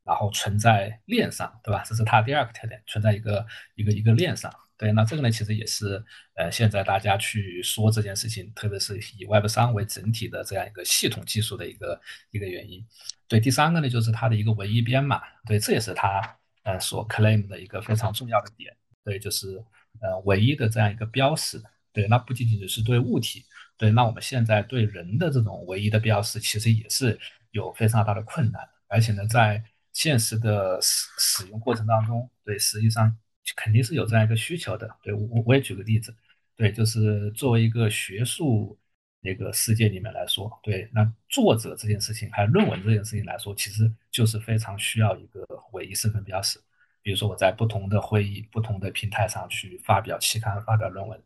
[0.05, 1.83] 然后存在链上，对吧？
[1.85, 4.53] 这是它第二个特点，存在一个一个一个链上。
[4.77, 6.03] 对，那这个呢，其实也是
[6.35, 11.99] 呃现在大家去说这件事情，特别是以 Web 三为整体的这样一个系统技术的一个
[12.31, 12.85] 一个原因。
[13.27, 16.21] 对，第三个呢，就是它的一个唯一编码，对，这也是它
[16.63, 18.75] 呃所 claim 的一个非常重要的点。
[19.03, 19.47] 对，就是
[20.01, 21.61] 呃唯一的这样一个标识。
[21.93, 23.45] 对，那不仅仅只是对物体，
[23.77, 27.17] 对，那我们现在对人的这种唯一的标识，其实也是
[27.51, 29.63] 有非常大的困难，而且呢，在
[29.95, 33.17] 现实的使使用过程当中，对，实际上
[33.55, 34.89] 肯定是有这样一个需求的。
[35.01, 36.13] 对我我也举个例子，
[36.57, 38.77] 对，就是作为一个学术
[39.21, 46.59] 那个世界里面来说，对，那作者这件事情，还有论文这件事情来说，其实就是非常需要一个唯一身份标识。
[47.01, 51.19] 比如说我在不同的会议、不同的平台上去发表期刊、发表论文。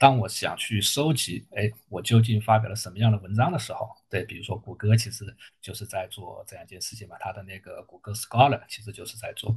[0.00, 5.26] 当我想去收集，哎，我究竟发表了什么样的文章的时候，对，比如说谷歌其实
[5.60, 9.54] 就是在做这样一件事情嘛，它的那个谷歌 Scholar 其实就是在做，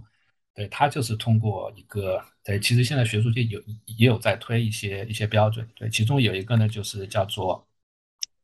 [0.54, 7.66] 对，它就是通过一个，对，其实现在学术界有也有在推一些一些标准，对，其中有一个呢就是叫做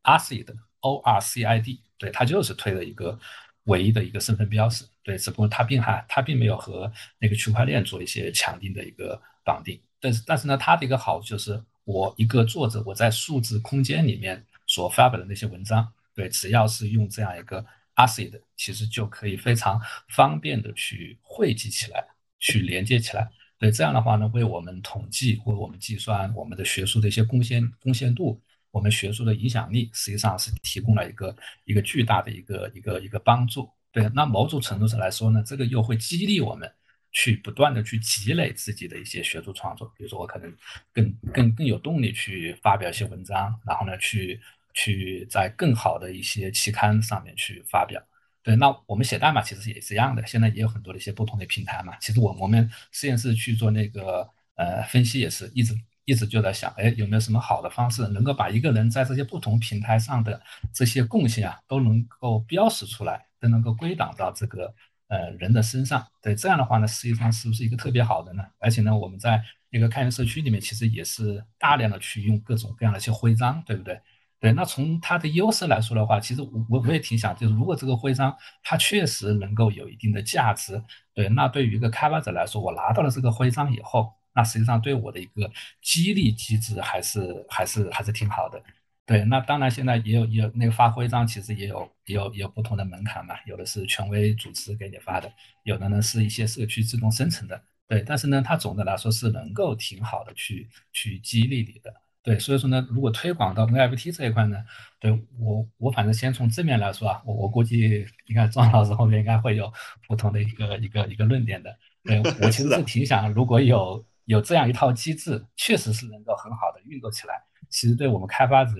[0.03, 3.19] ，Acid O R C I D，对，它就是推了一个
[3.65, 11.61] 唯一的一个身份标识，对，只不过它并还它并没有和那个区块链做一些强定的一个绑定，但是但是呢，它的一个好处就是。
[11.89, 22.05] 我一个作者，我在数字空间里面所发表的那些文章，对，只要是用这样一个 ACID，其实就可以非常方便的去汇集起来，
[22.37, 23.27] 去连接起来。
[23.57, 33.67] 对，这样的话呢，为我们统计为我们计算我们的学术的一些贡献贡献度，我们学术的影响力，实际上是提供了一个一个巨大的一个一个一个帮助。
[33.91, 36.71] 对，那某种程度上来说呢，这个又会激励我们。
[37.11, 40.55] 去不断的去积累自己的一些学术创作，比如说我可能
[40.93, 44.39] 更更更有动力去发表一些文章，然后呢去
[44.73, 47.99] 去在更好的一些期刊上面去发表。
[48.43, 51.97] 对，那我们写代码其实也是一样的，现在也有很多的一些不同的平台嘛。
[51.97, 55.73] 其实我我们实验室去做那个呃分析也是一直
[56.05, 60.41] 一直就在想，哎，有没有什么好的方式能够把一个人在这些不同平台上的
[60.73, 64.73] 这些贡献啊都能够标识出来，都能够归档到这个。
[65.09, 68.43] 呃，人的身上，对这样的话呢，实际上是不是一个特别好的呢？
[68.59, 73.99] 而且呢，我们在那个开源社区里面，其实也是大量的去用各种各样的一些徽章，对不对？
[74.39, 80.81] 对，那从它的优势来说的话，其实我我我也挺想，就是如果这个徽章它确实能够有一定的价值，
[81.13, 88.61] 对，那对于一个开发者来说，我拿到了这个徽章以后，那实际上对我的一个激励机制还是还是还是挺好的。
[89.09, 97.59] 对，那当然现在也有也有那个发徽章，其实也有也有也有不同的门槛嘛，有的是权威组织给你发的，有的呢是一些社区自动生成的。
[97.87, 101.91] 对，但是呢，它总的来说是能够挺好的去去激励你的。
[102.21, 104.63] 对，所以说呢，如果推广到 NFT 这一块呢，
[104.99, 109.73] 对我我反正先从正面来说啊，我我估计应该庄老师后面应该会有
[110.07, 111.75] 不同的一个一个一个论点的。
[112.03, 118.71] 对我其实是挺想，如果有有这样一套机制，确实是能够很好的运作起来，其实对我们开发者。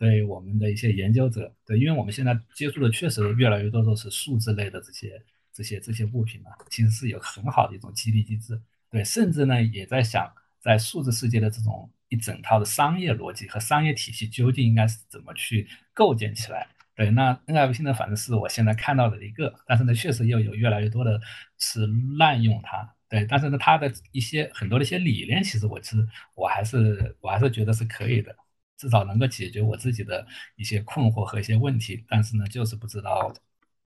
[0.00, 8.58] 对我们的一些研究者，对，因为我们现在接触的确实越来越多都是数字类的这些、这些、这些物品嘛，其实是有很好的一种激励机制。
[8.90, 16.66] 对，甚至呢也在想，在数字世界的这种一整套的商业逻辑和商业体系究竟应该是怎么去构建起来。
[16.96, 21.20] 对，那 NFT 呢，反正是我现在看到的一个，但是呢，确实又有越来越多的
[21.58, 21.86] 是
[22.18, 22.90] 滥用它。
[23.06, 25.96] 对，但是呢，它的一些很多的一些理念，其实我是
[26.34, 28.34] 我还是我还是觉得是可以的。
[28.80, 33.30] 至少能够解决我自己的一些困惑和一些问题，但是呢，就是不知道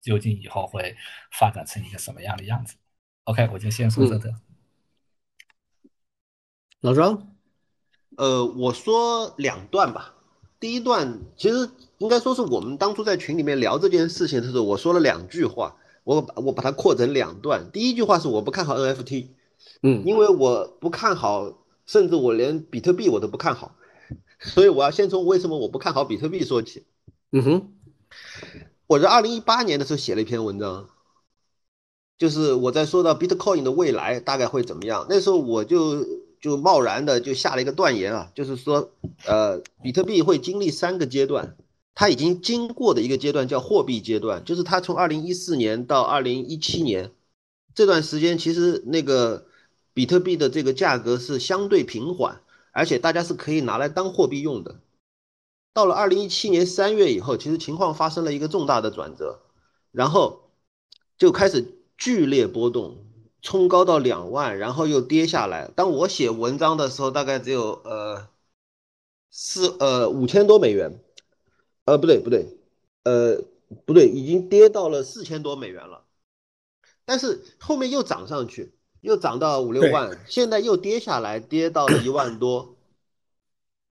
[0.02, 0.94] 究竟以后会
[1.40, 2.76] 发展成一个什么样的样子。
[3.24, 4.34] OK，我就先说这个。
[6.82, 7.34] 老庄，
[8.18, 10.14] 呃，我说两段吧。
[10.60, 17.70] 第一段其实应该说是我们当初在群里面聊这件事情的时候，我说了两句话，我我把它扩成两段。
[17.72, 19.28] 第一句话是我不看好 NFT，
[19.82, 23.74] 嗯，因为我不看好，甚至我连比特币我都不看好。
[24.44, 26.84] 所以我要先从为什么我不看好比特币说起。
[27.32, 27.72] 嗯哼，
[28.86, 30.88] 我在二零一八年的时候写了一篇文章，
[32.16, 35.06] 就是我在说到 Bitcoin 的未来大概会怎么样。
[35.08, 36.06] 那时候我就
[36.40, 38.90] 就贸然的就下了一个断言啊，就是说，
[39.26, 41.56] 呃，比特币会经历三个阶段，
[41.94, 47.10] 它已经经过的一个阶段叫货币阶段，就是它从二零一四年到二零一七年
[47.74, 49.46] 这段时间，其实那个
[49.92, 52.42] 比特币的这个价格是相对平缓。
[52.74, 54.80] 而且大家是可以拿来当货币用的。
[55.72, 59.40] 到了二零一七年三月以后，其实情况发生了一个重大的转折，
[59.90, 60.50] 然后
[61.16, 63.06] 就开始剧烈波动，
[63.42, 65.70] 冲高到两万，然后又跌下来。
[65.74, 68.28] 当我写文章的时候，大概只有呃
[69.30, 71.00] 四呃五千多美元，
[71.86, 72.56] 呃不对不对，
[73.02, 73.42] 呃
[73.84, 76.04] 不对，已经跌到了四千多美元了，
[77.04, 82.74] 但是后面又涨上去，又涨到五六万，现在又跌下来，跌到了一万多，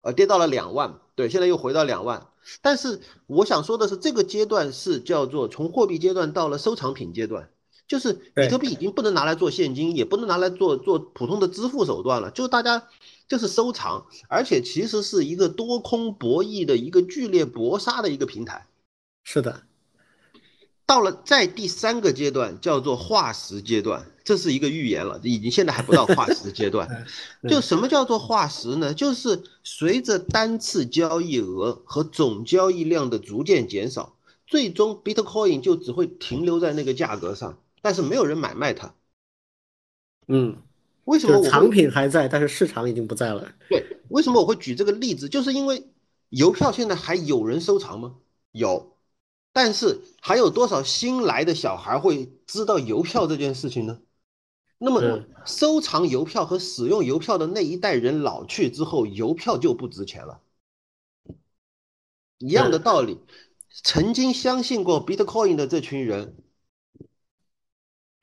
[0.00, 2.26] 呃跌到了两万，对，现在又回到两万。
[2.62, 7.50] 但是我想说的是，这个阶段是叫做从货币阶段到了收藏品阶段，
[7.86, 12.88] 就是比特币已经不能拿来做现金，也不能拿来做做普通的支付手段了，就大家
[13.28, 18.66] 就是收藏，而且其实是一个多空博弈的一个剧烈搏杀的一个平台。
[19.22, 19.62] 是的。
[20.86, 27.06] 到了在第三个阶段，叫做化石阶段，这是一个预言了，已经现在还不到化石阶段。
[27.48, 28.92] 就什么叫做化石呢？
[28.92, 34.14] 就是随着单次交易额和总交易量的逐渐减少，
[34.46, 38.94] 最终 Bitcoin 就只会停留在那个价格上，但是没有人买卖它。
[40.28, 40.58] 嗯，
[41.04, 41.42] 为什么？
[41.42, 43.50] 藏品还在，但是市场已经不在了。
[43.70, 45.30] 对，为什么我会举这个例子？
[45.30, 45.86] 就是因为
[46.28, 48.16] 邮票现在还有人收藏吗？
[48.52, 48.93] 有。
[49.54, 54.00] 但是还有多少新来的小孩会知道邮票这件事情呢？
[54.78, 60.40] 那么收藏邮票和使用邮票的那一代人老去之后，邮票就不值钱了。
[62.38, 63.20] 一样的道理，
[63.84, 66.34] 曾经相信过 Bitcoin 的这群人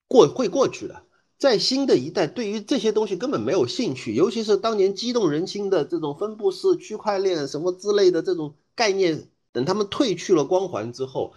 [0.10, 1.06] 过会过去的，
[1.38, 9.31] 在新的一代对于这些东西根本没有兴趣，尤其是当年激动人心的这种分布式区块链什么之类的这种概念。
[9.52, 11.34] 等他们褪去了光环之后，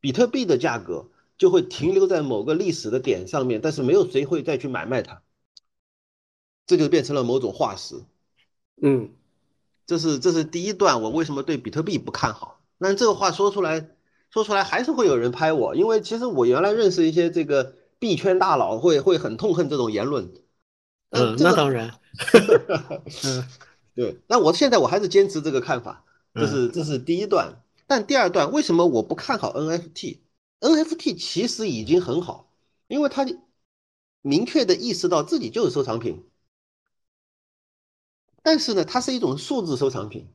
[0.00, 5.22] 比特币的价格就会停留在某个历史的点上面，但是没有谁会再去买卖它，
[6.66, 7.96] 这就变成了某种化石。
[8.80, 9.10] 嗯，
[9.86, 12.60] 这是这是第一段，我为什么对比特币不看好？
[12.78, 13.90] 那这个话说出来，
[14.30, 20.32] 说出来还是会有人拍我，因为其实我原来认识一些这个币圈大佬，会会很痛恨这种言论。
[21.10, 21.90] 嗯，那当然。
[23.24, 23.48] 嗯，
[23.94, 26.04] 对，那我现在我还是坚持这个看法。
[26.34, 32.52] 这是这是第一段，但第二段为什么我不看好 NFT？NFT 其实已经很好，
[32.86, 33.26] 因为它
[34.22, 36.24] 明确的意识到自己就是收藏品，
[38.42, 40.28] 但是呢，它是一种数字收藏品，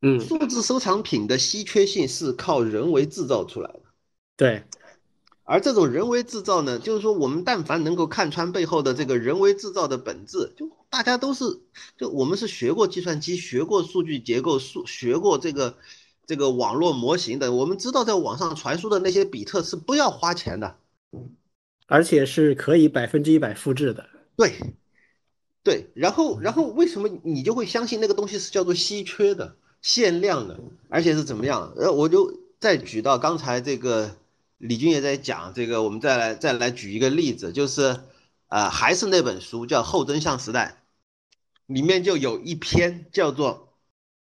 [0.00, 3.82] 嗯，数字收藏品的稀缺性是靠人为制造出来的，
[4.36, 4.64] 对。
[5.44, 11.44] 而这种人为制造呢，就是说，我们但凡能够看穿背后的这个人为制造的本质，就大家都是，
[11.98, 15.76] 就我们是学过计算机、学过数据结构、数学过这个
[16.26, 20.76] 这个网络模型的，我们知道在网上传输的那些比特是不要花钱的，
[21.86, 24.08] 而且是可以百分之一百复制的。
[24.36, 24.54] 对，
[25.64, 31.72] 对，然后然后为什么你就会相信那个东西是叫做稀缺的、限量的，而且是怎么样？
[31.76, 34.16] 呃，我就再举到刚才这个。
[34.62, 37.98] 李军也在讲这个，我们再来再来举一个例子，就是，
[38.46, 40.84] 呃，还是那本书叫《后真相时代》，
[41.74, 43.74] 里面就有一篇叫做，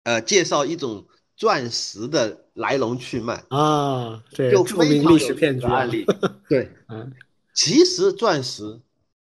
[0.05, 6.07] 呃，介绍一种钻石的来龙去脉啊，对，就著名历史骗局案例。
[6.49, 7.13] 对， 嗯，
[7.53, 8.81] 其实钻石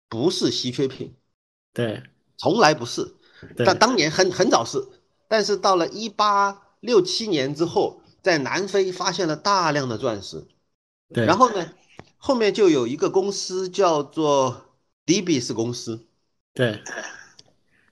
[0.09, 1.15] 不是稀缺品，
[1.73, 2.03] 对，
[2.37, 3.15] 从来不是，
[3.65, 4.85] 但当年很很早是，
[5.29, 10.45] 但是到了一八六七年之后，在南非发现了大量的钻石。
[11.13, 11.73] 然后呢，
[12.19, 14.67] 后面就有一个公司叫做
[15.07, 16.07] DBS 公司，
[16.55, 16.83] 对，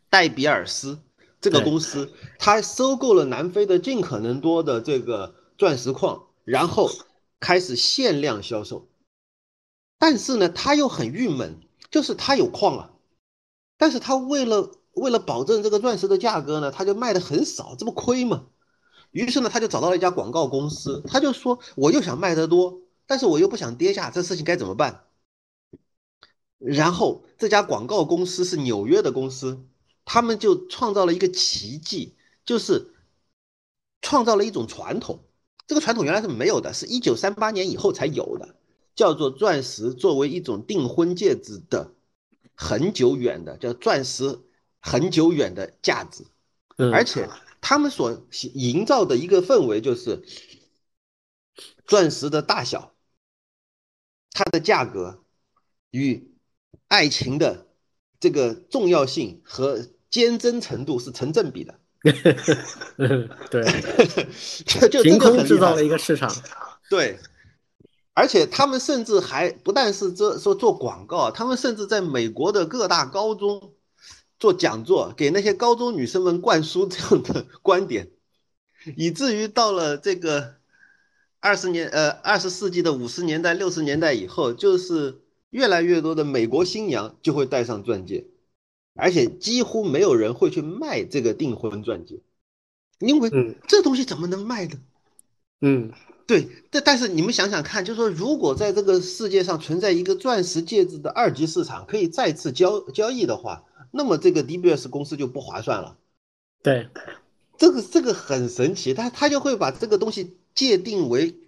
[0.09, 1.01] 戴比尔斯
[1.41, 6.89] 这个公司，它收购了南非的尽可能多的这个钻石矿，然后
[7.41, 8.87] 开始限量销售。
[9.99, 12.91] 但是呢，他又很郁闷，就是他有矿啊，
[13.77, 18.47] 但是他为了为了保证这个钻石的价格呢，他就卖的很少，这不亏吗？
[19.11, 22.81] 于是呢，他就找到了一家广告公司，他就说，我又想卖得多。
[23.09, 25.07] 但是我又不想跌价，这事情该怎么办？
[26.59, 29.65] 然后这家广告公司是纽约的公司，
[30.05, 32.95] 他们就创造了一个奇迹，就是
[34.03, 35.25] 创造了一种传统。
[35.67, 38.57] 这个传统原来是没有的，是一九三八年以后才有的，
[38.95, 41.95] 叫做钻石作为一种订婚戒指的
[42.55, 44.41] 很久远的叫钻石
[44.81, 46.25] 很久远的价值。
[46.93, 47.29] 而且
[47.61, 48.21] 他们所
[48.53, 50.23] 营造的一个氛围就是
[51.87, 52.95] 钻石的大小。
[54.33, 55.25] 它的价格
[55.91, 56.35] 与
[56.89, 57.67] 爱情的
[58.21, 61.75] 这个重要性和坚贞程度是成正比的。
[63.51, 63.65] 对，
[64.89, 66.33] 就凭空制造了一个市场。
[66.89, 67.19] 对，
[68.15, 73.75] 而且他们甚至还不但是这说做广告，他们甚至在美国的各大高中
[74.39, 78.11] 做讲座，给那些高中女生们灌输这样的观点，
[78.97, 80.58] 以至于到了这个。
[81.49, 88.27] 二十年，呃，二十世纪的五十年代、六十年代以后，就是越来越多的美国新娘就会戴上钻戒，
[88.95, 92.21] 而且几乎没有人会去卖这个订婚钻戒，
[92.99, 94.79] 因为嗯这东西怎么能卖呢？
[95.63, 95.91] 嗯
[96.27, 105.97] 对，但但是你们想想看，就是说，如果在这个世界上存在一个钻石戒指的二级市场，可以再次交交易的话，那么这个 DBS 公司就不划算了。
[106.63, 106.91] 对，
[107.57, 111.39] 这个这个很神奇，他他就会把这个东西界定为，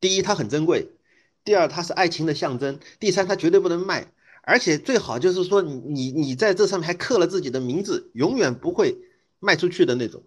[0.00, 0.88] 第一它很珍贵，
[1.44, 4.10] 第二它是爱情的象征，第三它绝对不能卖，
[4.40, 8.96] 而且最好就是说你你你在这上面还刻了自己的名字，永远不会
[9.38, 10.22] 卖出去的那种。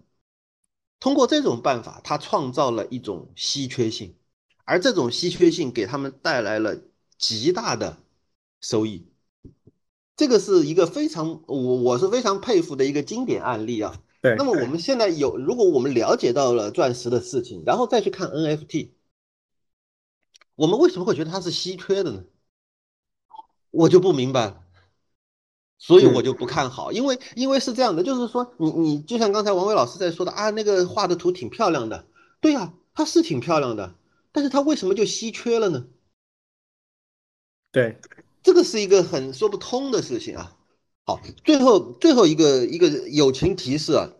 [1.00, 4.14] 通过这种办法，他创造了一种稀缺性，
[4.64, 6.78] 而这种稀缺性给他们带来了
[7.18, 7.98] 极大的
[8.60, 9.08] 收益。
[10.14, 14.00] 这个是一个非常我我是非常佩服的一个经典案例啊。
[14.22, 18.90] 对那么我们现在有，如果我们了解到了钻石的事情，然后再去看 NFT，
[20.54, 22.24] 我们为什么会觉得它是稀缺的呢？
[23.70, 24.62] 我就不明白了。
[25.78, 32.06] 所以我就不看好，因为因为是这样的，就是说你你就像刚才王伟老师在说的啊，那个画的图挺漂亮的，
[32.40, 33.94] 对呀、它是挺漂亮的，
[34.32, 35.86] 但是它为什么就稀缺了呢？
[37.70, 38.00] 对，
[38.42, 40.55] 这个是一个很说不通的事情啊。
[41.06, 44.10] 好，最后最后一个一个友情提示啊，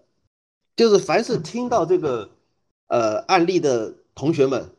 [0.77, 2.31] 就是凡是听到这个
[2.87, 4.71] 呃案例的同学们，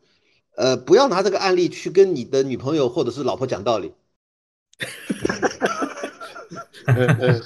[0.56, 3.92] 呃，不要拿这个案例去跟你的女朋友或者是老婆讲道理。
[6.86, 7.42] 嗯嗯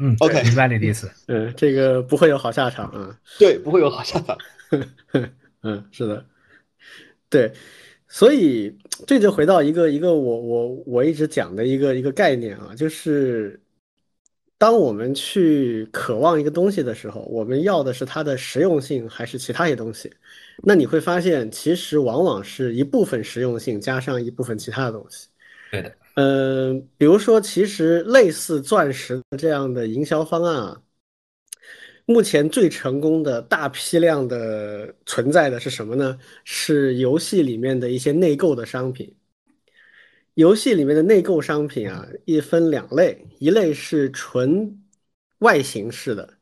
[0.00, 1.10] 嗯 OK 明白你的意思。
[1.26, 3.18] 嗯，这个不会有好下场啊。
[3.38, 4.36] 对，不会有好下场。
[5.62, 6.26] 嗯，是的，
[7.30, 7.54] 对，
[8.06, 8.76] 所以
[9.06, 13.58] 这就回到一个一个我我我一直讲的一个一个概念啊，就是
[14.58, 20.12] 当我们去渴望一个东西的时候，我们要的是它的实用性还是其他一些东西？
[20.64, 25.28] 那你会发现，其实往往是一部分实用性加上一部分其他的东西。
[25.70, 30.82] 对的，嗯，比如说，其实类似钻石的这样的营销方案啊，
[32.04, 36.18] 目前最成功的大批量的存在的是什么呢？
[36.44, 39.14] 是游戏里面的一些内购的商品。
[40.38, 44.80] 游戏里面的内购商品啊，一分两类，一类是纯
[45.40, 46.34] 外形式的，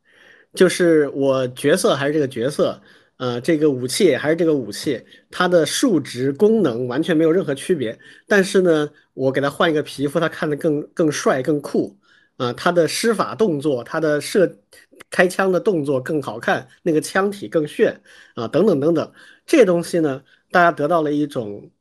[0.53, 2.79] 就是我角色还是这个角色，
[3.17, 11.97] 呃，这个武器还是这个武器，它的数值功能完全没有任何区别，但是呢，我给它换一个皮肤，它看得更更帅更酷
[12.35, 14.59] 啊、它的施法动作，它的射
[15.09, 17.99] 开枪的动作更好看，那个枪体更炫
[18.35, 19.11] 啊、等等等等，
[19.47, 20.21] 这些东西呢，
[20.51, 21.71] 大家得到了一种。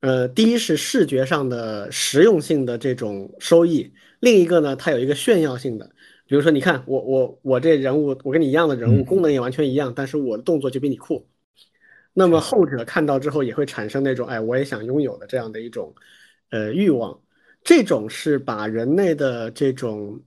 [0.00, 5.90] 呃，第一是视觉上的实用性的这种收益，另一个呢，它有一个炫耀性的，
[6.26, 11.26] 比如说，你看我我我这人物，我跟你一样的人物，嗯功能也完全一样，但是我的动作就比你酷。
[12.12, 15.94] 那么后者看到之后也会产生那种，哎，我也想拥有的这样的一种
[16.50, 17.20] 呃欲望。
[17.64, 20.20] 这种是把人类的这种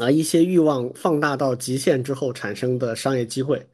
[0.00, 3.66] 啊、一些欲望放大到极限之后产生的商业机会。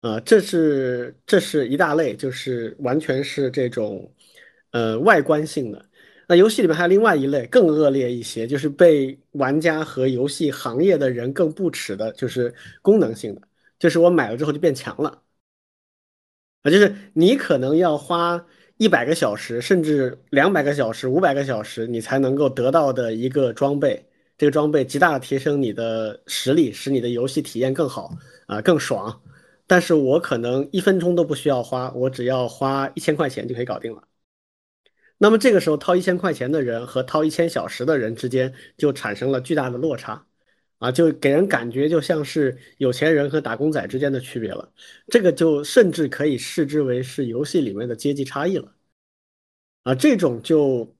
[0.00, 4.10] 啊，这是这是一大类，就是完全是这种
[4.72, 5.84] 呃外观性的。
[6.28, 13.42] 那游戏里面还有另外一类更恶劣一些，就是被玩家和游戏行业的人更不耻的，就是功能性的，
[13.78, 15.22] 就是我买了之后就变强了。
[16.62, 18.46] 啊，就是你可能要花
[18.76, 24.06] 一百个小时，甚至两百个小时、五百个小时，你才能够得到的一个装备。
[24.38, 28.10] 这个装备极大的提升你的实力，使你的游戏体验更好
[28.46, 29.20] 啊，更爽。
[29.66, 34.02] 但是我可能一分钟都不需要花，我只要花一千块钱就可以搞定了。
[35.22, 40.24] 那么这个时候掏一千块钱的人和掏一千小时的人之间就产生了巨大的落差，
[40.78, 44.72] 啊，就给人感觉就像是有钱人和打工仔之间的区别了。
[45.08, 48.72] 这个就甚至可以视之为是游戏里面的阶级差异了。
[49.82, 50.90] 啊，这种就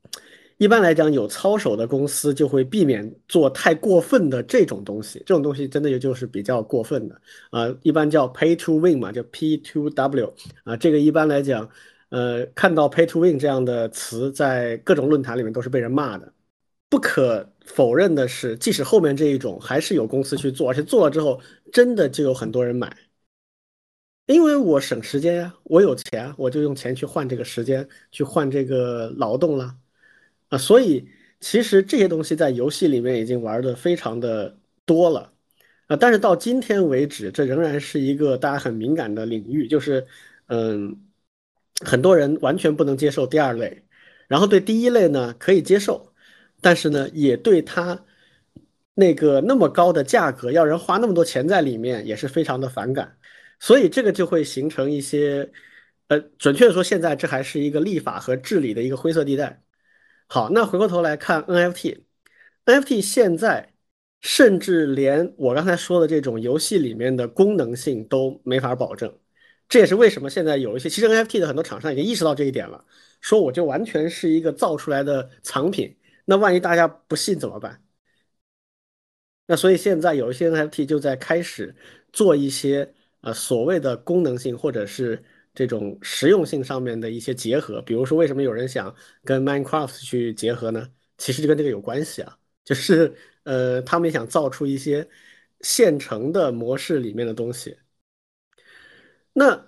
[0.59, 7.19] 一般来讲有操守的公司就会避免做太过分的这种东西，这种东西真的也就是比较过分的
[7.51, 11.67] 啊，一般叫 pay to win 嘛，叫 P to W 啊，这个一般来讲，
[12.11, 16.33] 呃，看到 pay to win 这样的词在各种论坛里面都是被人骂的。
[16.89, 21.41] 不可否认的是，即使后面这一种还是有公司去做，而且做了之后
[21.73, 22.95] 真的就有很多人买。
[24.27, 29.77] 因为我省时间呀，我有钱，我就用钱去换这个时间，去换这个劳动了，
[30.49, 31.09] 啊，所以
[31.41, 35.33] 其实这些东西在游戏里面已经玩的非常的多了，
[35.89, 40.07] 啊，但是到今天为止，这仍然是一个大家很敏感的领域，就是，
[40.47, 40.97] 嗯，
[41.81, 43.85] 很多人完全不能接受第二类，
[44.29, 46.13] 然后对第一类呢可以接受，
[46.61, 48.05] 但是呢也对它
[48.95, 53.17] 那个那么高的价格，要人花那么多钱在里面，也是非常的反感。
[53.59, 55.51] 所以这个就会形成一些，
[56.09, 59.63] 呃，准确的说，现在这还是一个立法和治理的一个灰色地带。
[60.27, 63.75] 好，那回过头来看 NFT，NFT 现在
[64.21, 69.13] 甚至连我刚才说的这种游戏里面的功能性都没法保证。
[69.71, 72.85] 这也是为什么现在有一些其实 NFT 的很多厂商已经意识到这一点了，
[73.23, 75.97] 说我就完全是一个造出来的藏品，
[76.27, 77.83] 那万一大家不信怎么办？
[79.47, 81.75] 那所以现在有一些 NFT 就在开始
[82.13, 85.23] 做一些呃所谓的功能性或者是
[85.55, 88.95] 这种实用性上面的一些结合，比如说为什么有人想
[89.25, 90.89] 跟 Minecraft 去结合呢？
[91.19, 93.15] 其实就跟这个有关系啊，就是
[93.45, 95.09] 呃他们想造出一些
[95.61, 97.77] 现成的模式里面的东西。
[99.33, 99.67] 那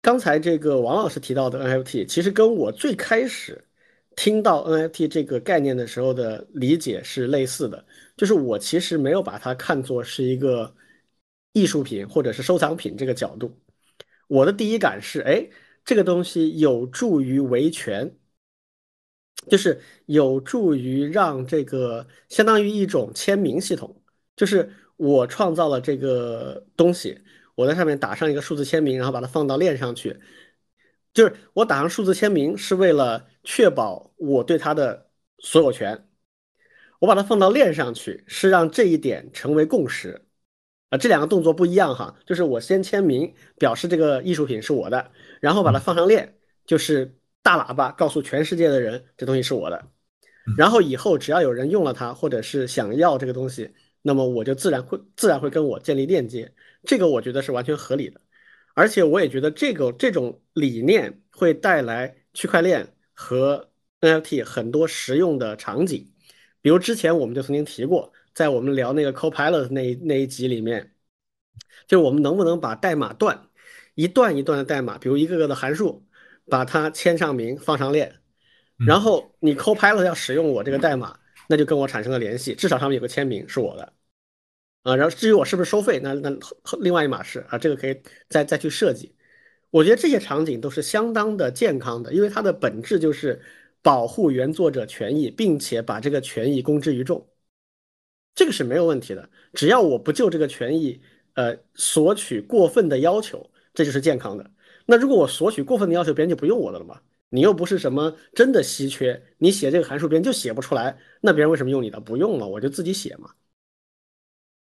[0.00, 3.64] 刚才这个王老师提到的 NFT，其实跟我最开始
[4.14, 7.84] 听到 NFT 这个概念的时候的理解是类似的，
[8.16, 10.74] 就是我其实没有把它看作是一个
[11.52, 13.58] 艺术品或者是收藏品这个角度。
[14.28, 15.48] 我的第一感是，哎，
[15.84, 18.16] 这个东西有助于维权，
[19.48, 24.00] 就是有助于让这个相当于一种签名系统，
[24.36, 27.20] 就是我创造了这个东西。
[27.58, 30.16] 我在上面打上一个数字签名，然后把它放到链上去，
[31.12, 36.06] 就是我打上数字签名是为了确保我对它的所有权，
[37.00, 40.24] 我把它放到链上去是让这一点成为共识。
[40.90, 49.84] 啊，这两个动作不一样哈，就是我先签名表示这个艺术品是我的，然后把它放上链，就是大喇叭告诉全世界的人这东西是我的，
[50.56, 56.54] 然后以后只要有人用了它或者是想要这个东西，那么我就自然会自然会跟我建立链接。
[56.88, 58.18] 这个我觉得是完全合理的，
[58.72, 63.68] 而且我也觉得这个这种理念会带来区块链和
[64.00, 66.10] NFT 很多实用的场景。
[66.62, 70.94] 比如之前我们就曾经提过，在我们聊那个 Copilot 那那一集里面，
[71.86, 73.50] 就是我们能不能把代码段
[73.94, 76.06] 一段一段的代码，比如一个个的函数，
[76.46, 78.14] 把它签上名放上链，
[78.86, 81.18] 然后你 Copilot 要使用我这个代码，
[81.50, 83.92] 那就跟我产生了联系，至少上面有个签名是我的。
[84.88, 86.30] 啊，然后至于我是不是收费，那那
[86.80, 89.14] 另外一码事啊，这个可以再再去设计。
[89.70, 93.42] 我觉得这些场景都是相当的健康的，因为它的本质就是
[93.82, 97.28] 保护原作者权益，并且把这个权益公之于众，
[98.34, 99.28] 这个是没有问题的。
[99.52, 101.02] 只要我不就这个权益，
[101.34, 104.50] 呃，索取过分的要求，这就是健康的。
[104.86, 107.00] 那如果我索取过分的要求，别人就不用我的了嘛？
[107.28, 112.00] 你又不是什么真的稀缺，你写这个函数别人就写不出来，那别人为什么用你的？
[112.00, 113.34] 不用了，我就自己写嘛。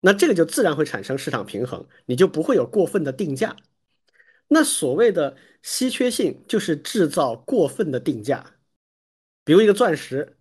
[0.01, 3.55] 那这个就自然会产生市场平衡，你就不会有过分的定价。
[4.47, 8.45] 那所谓的稀缺性就是制造过分的定价，
[9.45, 10.35] 比如一个钻石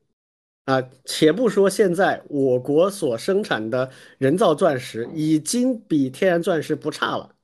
[0.65, 7.35] 啊，且不说现在我国所生产的人造钻石已经比天然钻石不差了，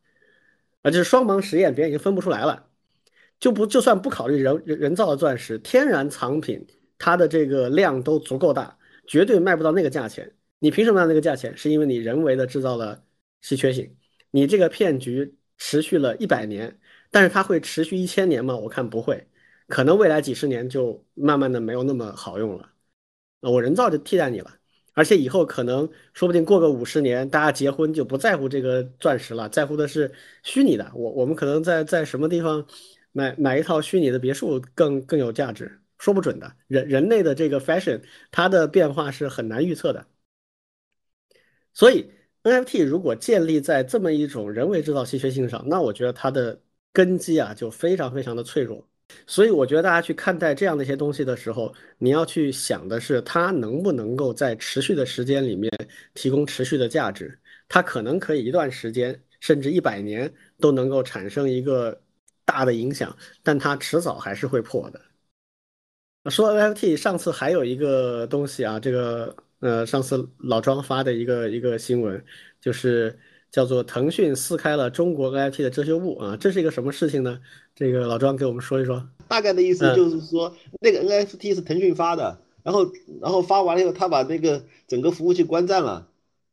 [0.83, 2.69] 啊，就是双盲实验别人已经分不出来了，
[3.39, 6.67] 就不就算不考虑人人造的钻石，天然藏品
[6.99, 10.36] 它的这个量都足够大，绝对卖不到那个价钱。
[10.59, 11.57] 你凭什么要那个价钱？
[11.57, 13.05] 是因为你人为的制造了
[13.41, 13.97] 稀缺性。
[14.31, 16.79] 你这个骗局持续了一百年，
[17.11, 18.57] 但是它会持续一千年吗？
[18.57, 19.27] 我看不会，
[19.69, 22.71] 可能未来几十年就慢慢的没有那么好用了。
[23.41, 24.51] 我人造就替代你了，
[24.95, 30.91] 而且以后可能说不定过个五十年，大家结婚就不在乎这个钻石了，在乎的是虚拟的。
[30.95, 32.67] 我我们可能在在什么地方
[33.13, 36.57] 买买一套虚拟的别墅更更有价值，说不准的。
[36.67, 40.07] 人人类的这个 fashion，它的变化是很难预测的。
[41.77, 42.11] 所以
[42.43, 46.59] NFT 如果建立在这么一种人为制造稀缺性上，那我觉得它的
[46.91, 48.83] 根基啊就非常非常的脆弱。
[49.27, 55.71] 所以我觉得大家去看待这样的一些东西的时候，你要去想的是它能不能够在持续的时间里面
[56.15, 57.39] 提供持续的价值。
[57.69, 62.01] 它可能可以一段时间甚至一百年都能够产生一个
[62.45, 65.01] 大的影响，但它迟早还是会破的。
[66.31, 69.37] 说 NFT，上次还有一个东西啊，这个。
[69.61, 72.23] 呃，上次老庄发的一个一个新闻，
[72.61, 73.19] 就是
[73.51, 77.41] 叫做腾讯撕开了中国 NFT 的遮羞布啊，这是一个什么事情呢？
[77.75, 79.09] 这个老庄给我们说一说。
[79.29, 86.09] 大概的意思就是说，那个 NFT 是腾讯发的，然后然后发完了以后，他把那个整个服务器关站了，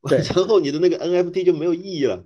[0.07, 2.23] 对 然后你的那个 NFT 就没有意义了。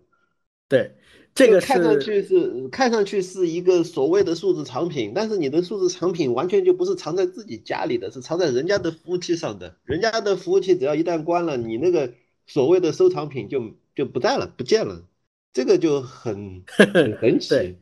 [0.68, 0.96] 对。
[1.38, 9.78] 这个看上去是看上去是一个所谓的数字藏品，但是你的数字藏品完全就不是藏在自己家里的，是藏在人家的服务器上的。
[9.84, 12.12] 人家的服务器只要一旦关了，你那个
[12.48, 13.62] 所谓的收藏品就
[13.96, 15.06] 就不在了，不见了。
[15.54, 17.50] 这个就很 很神奇。
[17.50, 17.76] 对，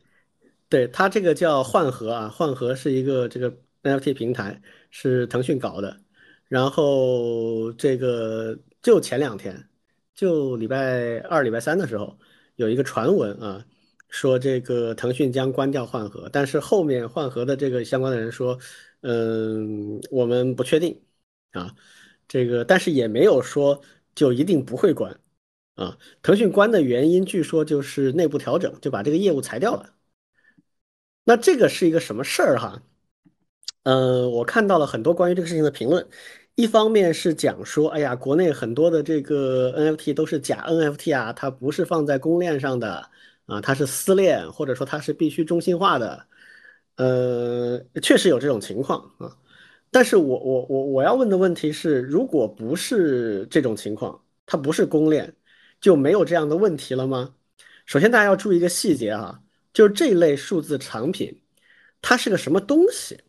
[0.68, 5.96] 对，它这个叫幻盒啊，幻盒是一个这个 NFT 平台，是腾讯搞的。
[6.50, 9.70] 然后这个就前两天，
[10.14, 12.18] 就礼拜二、礼拜三的时候。
[12.56, 13.66] 有一个传闻啊，
[14.10, 18.58] 说这个腾讯将关掉换核，但是后面换核的这个相关的人说，
[19.02, 21.02] 嗯，我们不确定
[21.52, 21.76] 啊，
[22.28, 23.82] 这个但是也没有说
[24.16, 25.20] 就一定不会关
[25.76, 25.98] 啊。
[26.22, 29.94] 腾讯关的原因，据说就是内部调整，就把这个业务裁掉了。
[31.24, 32.84] 那这个是一个什么事儿哈？
[33.84, 36.08] 嗯，我看到了很多关于这个事情的评论。
[36.56, 43.10] 一方面是讲说，哎呀，国内很多的这个 NFT 都是假 NFT 啊，它不是放在公链上的
[43.46, 46.26] 啊，它是私链，或者说它是必须中心化的。
[46.96, 49.38] 呃，确实有这种情况啊。
[49.92, 55.36] 但是我我我我要问的问题是，如果不是这种情况，它不是公链，
[55.82, 57.36] 就没有这样的问题了吗？
[57.86, 59.42] 首先大家要注意一个细节啊，
[59.74, 61.42] 就是这类数字产品，
[62.02, 63.20] 它是个什么东西？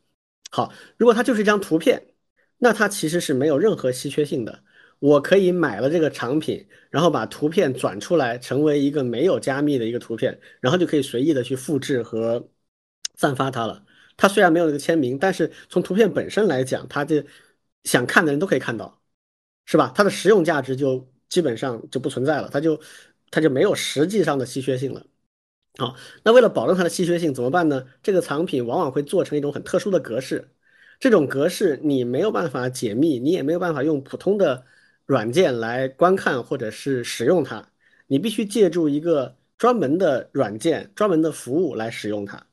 [0.51, 2.13] 好，如果它就是一张图片。
[2.59, 4.63] 那它其实是没有任何稀缺性的。
[4.99, 12.49] 我可以买了这个产品，然后把图片转出来，成为一个没有加密的一个图片，然后就可以随意的去复制和
[13.15, 13.85] 散发它了。
[14.17, 17.23] 它虽然没有那个签名，但是从图片本身来讲，它就
[17.85, 19.03] 想看的人都可以看到，
[19.67, 19.93] 是吧？
[19.95, 22.81] 它的实用价值就基本上就不存在了，它就
[23.31, 25.07] 它就没有实际上的稀缺性了。
[25.77, 25.95] 好，
[26.25, 27.87] 那为了保证它的稀缺性怎么办呢？
[28.03, 30.49] 这个藏品往往会做成一种很特殊的格式。
[30.99, 34.65] 这种格式你没有办法解密，你也没有办法用普通的
[35.05, 37.69] 软件来观看或者是使用它，
[38.07, 42.47] 你必须借助一个专门的软件、专门的服务来使用它，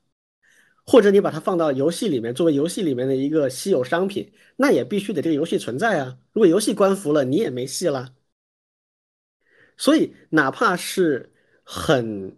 [0.84, 6.18] 或者你把它放到游戏里面作为游戏里面的一个稀有商品，那也必须得这个游戏存在啊。
[6.32, 8.14] 如果游戏关服了，你也没戏了。
[9.76, 11.32] 所以哪怕是
[11.64, 12.36] 很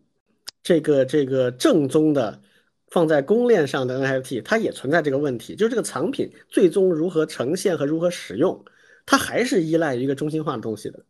[0.63, 2.41] 这个这个正宗的。
[2.89, 8.65] 放在公链上的 NFT，它也存在这个问题，就是这个藏品最终如何呈现和如何使用，
[9.05, 11.05] 它还是依赖于一个中心化的东西的。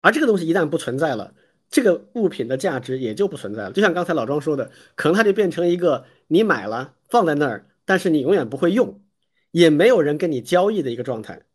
[0.00, 1.34] 而这个东西一旦不存在了，
[1.70, 3.72] 这个物品的价值也就不存在了。
[3.72, 9.02] 就像刚才老庄说的，可能它就变成一个你买了放在那儿，但是你永远不会用，
[9.50, 11.46] 也没有人跟你交易的一个状态。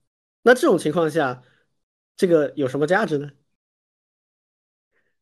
[0.42, 1.44] 那这种情况下，
[2.16, 3.32] 这个有什么价值呢？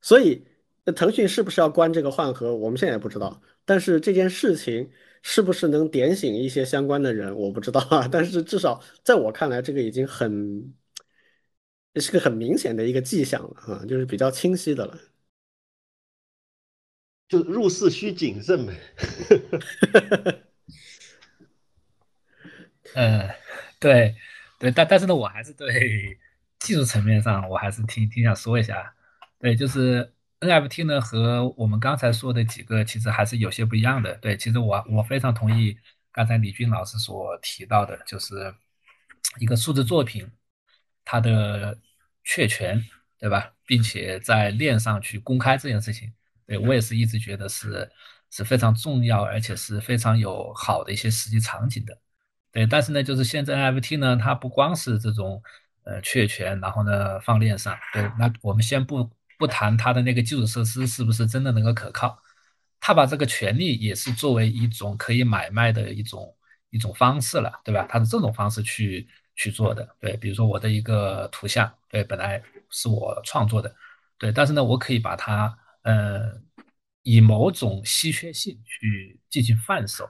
[0.01, 0.47] 所以。
[0.85, 2.55] 那腾讯是不是要关这个换核？
[2.55, 3.41] 我们现在也不知道。
[3.65, 4.87] 但是这件事情
[5.23, 8.07] 是不是能点醒一些相关的人，我不知道啊。
[8.11, 10.71] 但是至少在我看来，这个已经很
[11.95, 14.95] 是个很明显的一个迹象了啊，就是比较清晰的了。
[17.27, 18.73] 就入市需谨慎呗。
[22.93, 23.27] 嗯，
[23.81, 24.15] 对
[24.59, 26.19] 对，但但是呢，我还是对
[26.59, 28.93] 技术层面上，我还是挺挺想说一下。
[29.39, 30.11] 对，就是。
[30.41, 34.13] NFT 呢和我们刚才说的几个其实还是有些不一样的。
[34.17, 35.77] 对，其实我我非常同意
[36.11, 38.53] 刚才李军老师所提到的，就是
[39.39, 40.29] 一个数字作品
[41.03, 41.77] 它的
[42.23, 42.83] 确权，
[43.17, 43.53] 对吧？
[43.65, 46.13] 并且在链上去公开这件事情，
[46.45, 47.89] 对我也是一直觉得是
[48.29, 51.97] 是非常重要，而且是非常有好的一些实际场景的。
[52.51, 55.41] 对，但是呢，就是现在 NFT 呢，它不光是这种
[55.83, 57.75] 呃确权，然后呢放链上。
[57.93, 59.09] 对，那我们先不。
[59.37, 62.17] 不谈它的那个基础设施是不是真的能够可靠，
[62.79, 66.35] 他把这个权利也是作为一种可以买卖的一种
[66.69, 67.85] 一种方式了，对吧？
[67.89, 73.73] 他是这种方式去去做的，对，比如说我的一个图像，对，本来是我创作的，
[74.17, 76.39] 对，但是呢，我可以把它，呃，
[77.03, 80.09] 以某种稀缺性去进行贩售，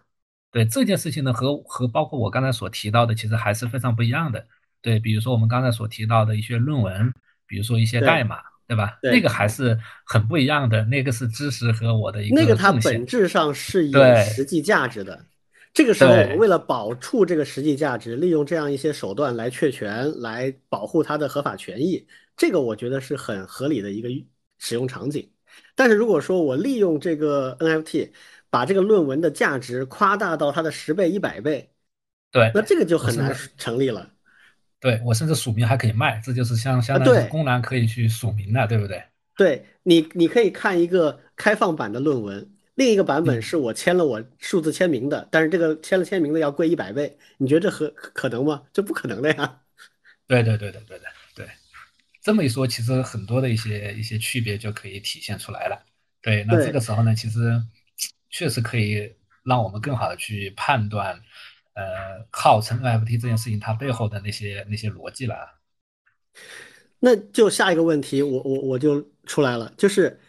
[0.51, 4.45] 对这件事情呢，和和包括我刚才所提到的，其实还是非常不一样的，
[4.81, 7.13] 对，比如说我们刚才所提到的一些论文，
[7.47, 8.41] 比如说一些代码。
[8.67, 8.97] 对吧？
[9.03, 15.25] 那个还是很不一样的，那个是知识和我的一个那个它本质上是有实际价值的。
[15.73, 22.07] 这个时候，我们为了保住这个实际价值，利用这样一些手段来确权，来保护它的合法权益，
[22.37, 24.07] 这个我觉得是很合理的一个
[24.57, 25.29] 使用场景。
[25.75, 28.11] 但是如果说我利用这个 NFT
[28.49, 31.69] 把这个论文的价值夸大到它的十倍、一百倍，
[32.31, 34.09] 对，那这个就很难成立了。
[34.79, 39.03] 对我甚至署名还可以卖，这就是相相当于公然可以去署名了，对不对？
[39.35, 48.63] 对你，你可以看一个开放版的论文，另一个版本是我签了我数字签名的，但是这个签了签名的要贵一百倍，你觉得这可可能吗？
[48.71, 49.61] 这不可能的呀。
[50.27, 51.49] 对对对对对对对，
[52.21, 55.83] 这么一说，其实很多的一些一些区别就可以体现出来了。
[56.21, 57.61] 对，那这个时候呢，其实
[58.29, 59.13] 确实可以
[59.43, 61.19] 让我们更好的去判断。
[61.75, 65.35] 呃，号称 NFT 这件事情，它背后的那些那些逻辑了。
[66.99, 70.19] 那就下一个问题，我我我就出来了，就是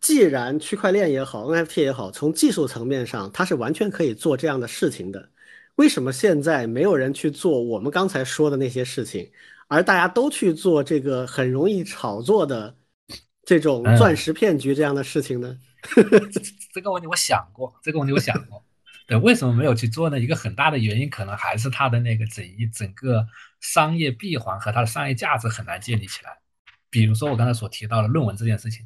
[0.00, 5.30] 既然区块链也好，NFT 也好，从技术层面上它是完全可以做这样的事情的，
[5.76, 9.30] 为什么现在没有人去做我们刚才说的那些事情，
[9.68, 12.76] 而大家都去做这个很容易炒作的
[13.44, 15.56] 这种钻石骗局这样的事情呢？
[16.74, 18.65] 这个问题我想过，这个问题我想过。
[19.06, 20.18] 对，为什么没有去做呢？
[20.18, 23.24] 一个很大的原因可能还是它的那个整一整个
[23.60, 26.36] 商业闭环和它的商业价值很难建立起来。
[26.90, 28.84] 比如说我刚才所提到的论文这件事情，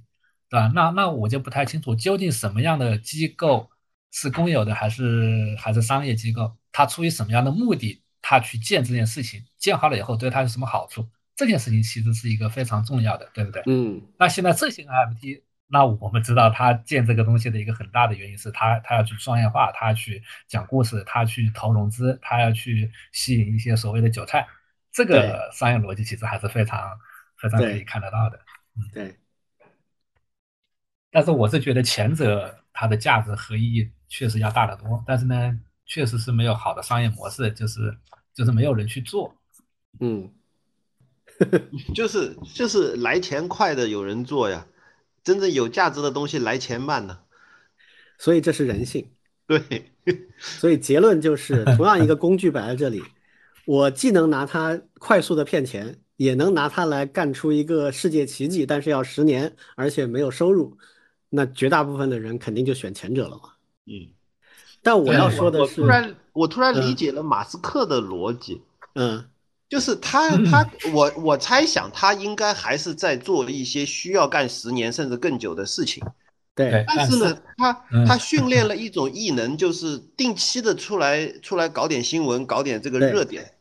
[0.51, 0.71] 对吧？
[0.75, 3.71] 那那我就不太清楚，究竟什么样的机构
[4.13, 6.55] 是公有的还是还是商业机构？
[6.71, 11.09] 它出于什么样的目的，它去建这件事情，建好了以后对它有什么好处？
[11.35, 13.63] 这件事情其实是一个非常重要的，对不对？
[13.67, 15.41] 嗯，那现在这些 NFT。
[15.73, 24.47] 那我们知道，他建这个东西的一个很大的原因是他，他要去商业化，他去讲故事，他去投融资，他要去吸引一些所谓的韭菜。
[24.91, 26.99] 这个商业逻辑其实还是非常
[27.39, 28.41] 非常可以看得到的。
[28.77, 29.17] 嗯，对。
[31.13, 37.97] 但是我是觉得前者它的价值和意义确实要大得多，但是呢，确实是没有好的商业模式，就是
[38.35, 39.33] 就是没有人去做。
[40.01, 40.29] 嗯，
[41.95, 44.67] 就是就是来钱快的有人做呀。
[45.23, 47.19] 真正有价值的东西来钱慢呢，
[48.19, 49.11] 所以这是人性。
[49.47, 49.93] 对，
[50.39, 53.03] 所以结论就是，同样一个工具摆在这里，
[53.65, 60.79] 我既能拿它快速的骗钱，也能拿它来干出一个世界奇迹，但是要十年，而且没有收入，
[61.29, 63.55] 那绝大部分的人肯定就选前者了嘛。
[63.87, 64.15] 嗯，
[64.83, 68.63] 但我要说的是，我突然我突然理解了马斯克的逻辑。
[68.95, 69.25] 嗯。
[69.71, 76.03] 就是他，他我我猜想他应该还是在做一些需要干十年甚至更久的事情，
[76.57, 76.85] 对。
[76.89, 77.73] 但是呢，他
[78.05, 83.53] 他训练了一种异能，就是定期的出来出来搞点新闻，搞点这个热点，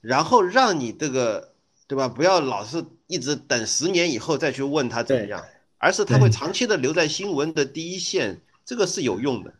[0.00, 1.52] 然后让你这个
[1.86, 2.08] 对吧？
[2.08, 5.44] 不要老是一直等十年以后再去问他怎么样，
[5.76, 9.52] 而是他会长期的留在新闻的第一线，这个是有用的，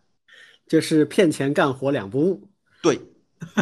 [0.67, 2.49] 就是骗钱干活两不误。
[2.81, 2.99] 对。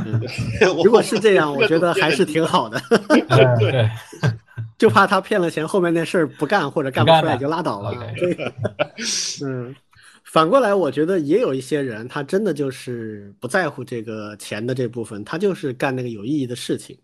[0.84, 2.80] 如果是这样，我觉得还是挺好的。
[3.60, 3.88] 对，
[4.78, 7.94] 就怕他骗了钱，后面那事儿不干或者干不出来就拉倒了。
[9.42, 9.74] 嗯，
[10.24, 16.98] 反过来，我觉得也有一些人，他真的就是不在乎这个钱的这部分，他就是干那个有意义的事情。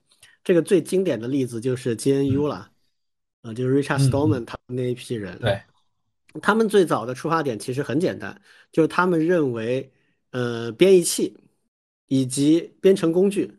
[0.44, 2.68] 这个最经典的例子就是 GNU 了，
[3.42, 5.38] 呃，就是 Richard Stallman 他们那一批人。
[5.38, 5.60] 对，
[6.40, 8.38] 他们最早的出发点其实很简单，
[8.72, 9.90] 就是他们认为，
[10.32, 11.36] 呃，编译器。
[12.14, 13.58] 以及编程工具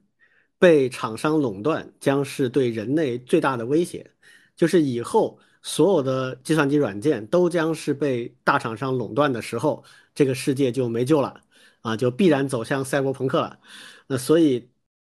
[0.59, 4.11] 被厂商垄断，将是对人类最大的威胁。
[4.55, 9.83] 就是以后所有的计算机软件都将是被大厂商垄断的时候，
[10.13, 11.41] 这个世界就没救了
[11.81, 13.59] 啊，就必然走向赛博朋克了。
[14.05, 14.69] 那所以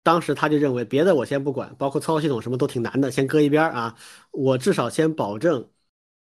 [0.05, 3.97] 当时他就认为，别的我先不管，包括操作系统什么都挺难的，先搁一边啊。
[4.31, 5.69] 我至少先保证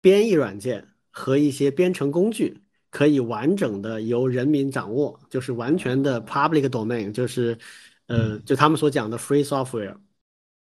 [0.01, 2.65] 编译软件和一些编程工具。
[2.91, 7.59] 可以完整的由人民掌握，就是完全的 public domain，就是，
[8.07, 9.97] 呃，就他们所讲的 free software。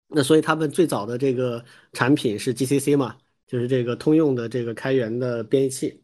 [0.08, 6.02] 那所以他们最早的这个产品是 GCC 嘛，就是这个通用的这个开源的编译器。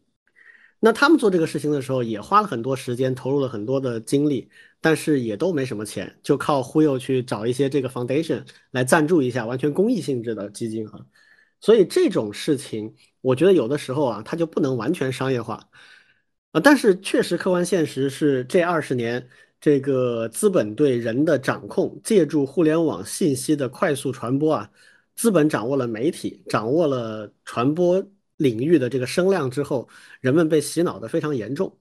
[0.79, 4.49] 那他们做这个事情的时候，也花了很多时间，投入了很多的精力，
[4.79, 11.05] 但是也都没什么钱，就靠忽悠去找一些这个 foundation 来赞助一下，完全公益性质的基金哈。
[11.59, 15.67] 所以这种事情，我觉得有的时候啊，它就不能完全商业化。
[16.51, 19.27] 啊，但是确实，客观现实是这二十年，
[19.59, 24.71] 这个资本对人的掌控，借助互联网信息的快速传播啊，
[25.15, 28.03] 资本掌握了媒体，掌握了传播
[28.37, 29.87] 领域的这个声量之后，
[30.21, 31.77] 人们被洗脑的非常严重，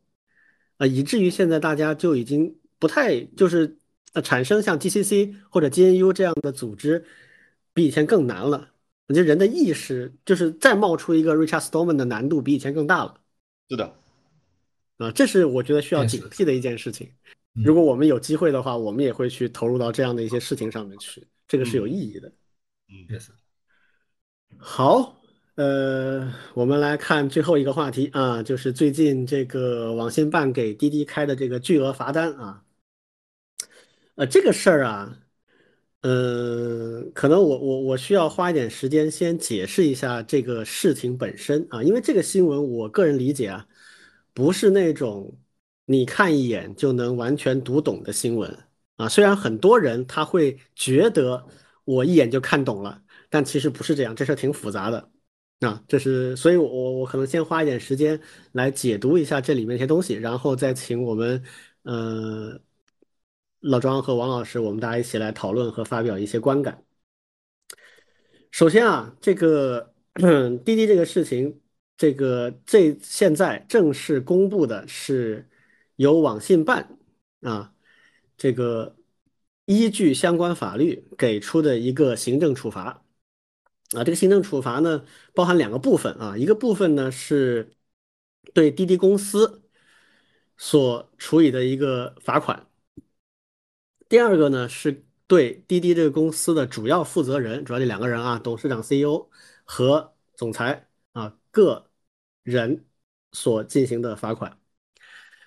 [0.79, 3.79] 啊，以至于现在大家就已经不太就是
[4.15, 7.05] 呃产生像 GCC 或者 GNU 这样的组织，
[7.73, 8.69] 比以前更难了。
[9.07, 13.15] 我觉得人的意识就是再冒出一个 Richard Stallman 的难度比以前更大了。
[13.71, 13.95] 是的。
[14.99, 17.11] 啊，这是我觉得需要警惕的一件事情。
[17.53, 22.33] 如果我们有机会的话，我们也会去投入到这样的一些事情上面去，这个是有意义的。
[22.89, 23.19] 嗯。
[24.59, 25.21] 好，
[25.57, 32.63] 呃，我们来看最后一个话题啊，就是最近这个网信办给滴滴开的这个巨额罚单啊。
[34.15, 35.19] 呃，这个事儿啊，
[36.03, 43.67] 呃，可能我我我需要花一点时间先解释一下这个事情本身啊，因为这个新闻，我个人理解啊。
[44.37, 45.35] 不是那种
[45.87, 48.55] 你看一眼就能完全读懂的新闻
[48.97, 49.09] 啊！
[49.09, 51.47] 虽然很多人他会觉得
[51.85, 55.11] 我一眼就看懂了，但其实不是这样，这事挺复杂的
[55.61, 55.83] 啊！
[55.89, 58.21] 这是，所以我我可能先花一点时间
[58.53, 61.43] 来解读一下这里面一些东西，然后再请我们
[61.85, 62.61] 呃
[63.61, 66.85] 老庄和王老师，我们大家一起来讨论和发表一些观感。
[68.51, 69.95] 首先啊，这个
[70.63, 71.63] 滴滴这个事情。
[71.97, 75.49] 这个这现在正式公布的是
[75.97, 76.99] 由网信办
[77.41, 77.75] 啊，
[78.37, 78.97] 这个
[79.65, 83.03] 依据相关法律给出的一个行政处罚
[83.93, 84.05] 啊。
[84.05, 87.73] 这个行政处罚呢，包含两个部分啊，一个部分呢是
[88.53, 89.63] 对滴滴公司
[90.57, 92.69] 所处以的一个罚款。
[94.09, 99.29] 第二个呢，是对滴滴这个公司的主要负责人，主要这两个人啊，董事长、CEO
[99.65, 100.89] 和总裁，
[101.57, 101.91] 个
[102.43, 102.87] 人
[103.33, 104.61] 所进行的罚款。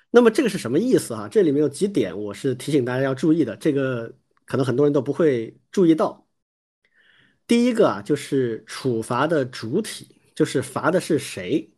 [0.09, 1.27] 那么这个是什么意思啊？
[1.29, 4.11] 这里面有几点，我是提醒大家要注意的，这个
[4.45, 6.27] 可能很多人都不会注意到。
[7.45, 11.71] 第一个啊，就是处罚的主体，就是罚的是谁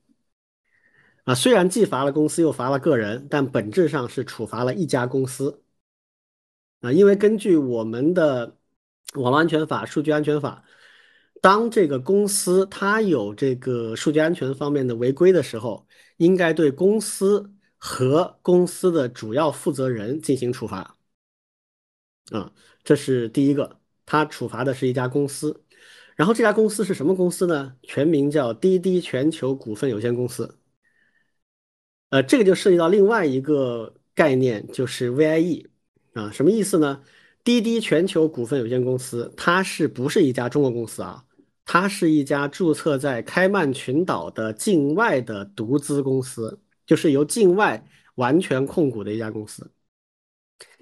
[1.25, 1.35] 啊？
[1.35, 5.63] 虽然既罚了公司又罚了个人，但本质上是处罚了一家公司。
[6.81, 8.57] 啊，因为根据我们的
[9.15, 10.63] 网络安全法、数据安全法，
[11.41, 15.87] 当这个公司它有这个数据安全方面的违规的时候，
[16.17, 20.97] 应该对公司和公司的主要负责人进行处罚。
[22.31, 25.63] 啊，这是第一个，它处罚的是一家公司，
[26.15, 27.75] 然后这家公司是什么公司呢？
[27.81, 30.59] 全名叫滴滴全球股份有限公司。
[32.11, 35.65] 呃，这个就涉及到另外一个概念，就是 VIE。
[36.13, 37.01] 啊，什么意思呢？
[37.43, 41.25] 滴滴全球股份有限公司，它是不是一家中国公司啊？
[41.65, 47.85] 它是一家注册在开曼群岛的境外的独资公司，就是由境外
[48.15, 49.71] 完全控股的一家公司，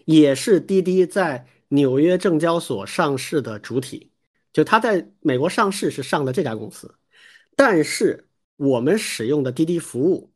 [0.05, 4.11] 也是滴滴在纽约证交所上市的主体。
[4.51, 6.95] 就它在美国上市是上的这家公司，
[7.55, 10.33] 但是我们使用的滴滴服务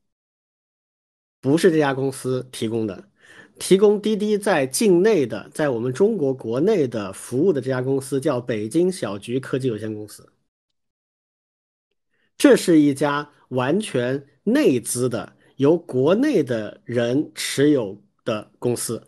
[1.41, 3.09] 不是这家公司提供的。
[3.59, 10.27] 提供滴滴在境内的，在我们中国国内的服务的这家公司叫北京小桔科技有限公司。
[12.37, 19.07] 这是一家完全内资的，由国内的人持有的公司。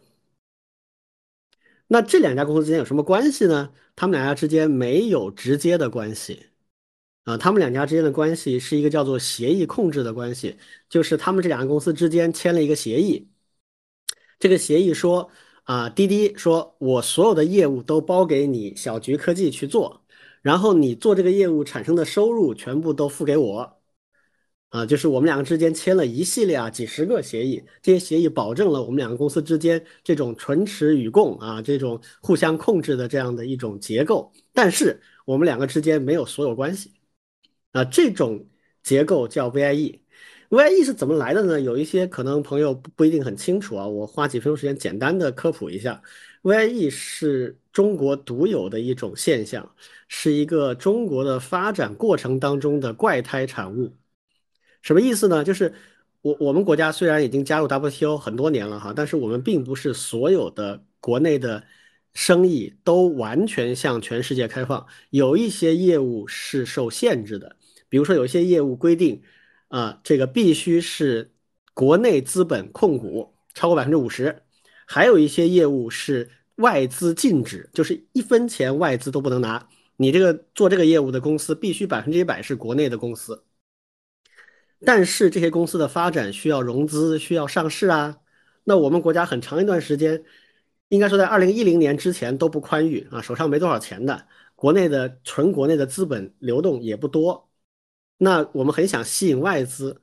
[1.88, 3.72] 那这两家公司之间有什么关系呢？
[3.96, 6.48] 他们两家之间没有直接的关系
[7.26, 10.58] 啊，他们两家之间的关系是一个叫做协议控制的关系，
[10.90, 13.30] 就是他们这两个公司之间签了一个协议。
[14.40, 15.30] 这个协议说
[15.64, 20.05] 啊，滴滴说我所有的业务都包给你小桔科技去做，
[20.46, 23.82] 然后你做这个业务产生的收入全部都付给我，
[24.70, 36.94] 啊，就是我们两个之间签了一系列啊几十个协议，这些协议保证了我们两个公司之间这种唇齿与共啊，这种互相控制的这样的一种结构，但是我们两个之间没有所有关系，
[37.72, 38.48] 啊，这种
[38.84, 40.00] 结构叫 VIE。
[40.50, 41.60] VIE 是怎么来的呢？
[41.60, 46.00] 有一些可能朋友不一定很清楚啊，我花几分钟时间简单的科普一下。
[46.46, 49.76] VIE 是中国独有的一种现象，
[50.08, 53.96] 是一个中国的发展过程当中的怪胎产物。
[54.84, 55.44] 什么意思呢？
[55.44, 55.74] 就是
[56.22, 61.64] 我我们国家虽然已经加入 WTO 很多年了哈，但是我们并不是所有的国内的
[62.14, 67.56] 生意都完全向全世界开放，有一些业务是受限制的，
[67.90, 69.22] 比如说有一些业务规定。
[69.68, 71.34] 啊，这个必须是
[71.74, 74.44] 国内资本控股超过百分之五十，
[74.86, 79.68] 还有一些业务是外资禁止，就是一分钱外资都不能拿。
[79.98, 83.44] 你这个做这个业务的公司必须百分之一百是国内的公司。
[84.84, 88.18] 但是这些公司的发展需要融资，需要上市啊。
[88.66, 90.24] 那我们国家很长一段时间，
[90.90, 97.50] 应该说在二零一零年之前都不宽裕啊，手上没多少钱的，国内的纯国内的资本流动也不多。
[98.18, 100.02] 那我们很想吸引外资，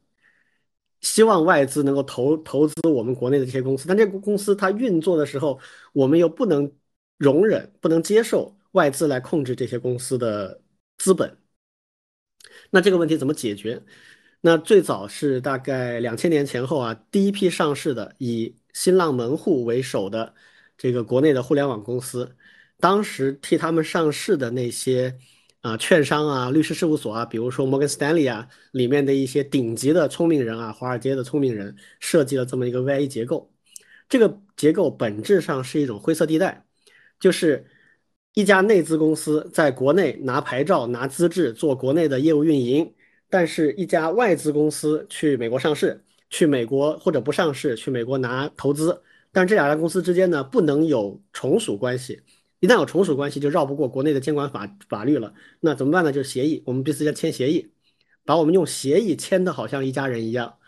[1.03, 5.59] 希望外资能够投投资我们国内的这些公司，但这个公司它运作的时候，
[5.93, 6.71] 我们又不能
[7.19, 10.63] 容忍、不能接受外资来控制这些公司的
[10.99, 11.37] 资本。
[12.71, 13.83] 那这个问题怎么解决？
[14.41, 20.35] 那最早是大概两千年前后啊，第一批上市的以新浪门户为首的
[20.79, 22.37] 这个国内的互联网公司，
[22.79, 25.19] 当时替他们上市的那些。
[25.63, 33.49] 啊，券商啊，律师事务所啊，比如说摩根斯丹利啊，里面的一些顶级的聪明人啊，华尔街的聪明人设计了这么一个 vi 结构。
[34.09, 36.67] 这个结构本质上是一种灰色地带，
[37.21, 37.65] 就是
[38.35, 42.93] 一家内资公司在国内拿牌照、拿资质做国内的业务运营，
[43.31, 49.01] 但是一家外资公司去美国上市，去美国或者不上市去美国拿投资，
[49.31, 52.21] 但这两家公司之间呢，不能有从属关系。
[52.63, 55.35] 一旦有从属关系，就绕不过国内的监管法法律了。
[55.59, 56.13] 那怎么办呢？
[56.13, 57.73] 就是协议，我们彼此间签协议，
[58.25, 60.61] 把我们用协议签的好像一家人一样。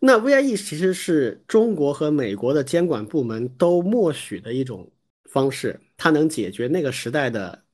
[0.00, 4.92] 那 VIE 其实是中国和美国的监管部门都默许的一种
[5.24, 7.64] 方式，它能解决那个时代的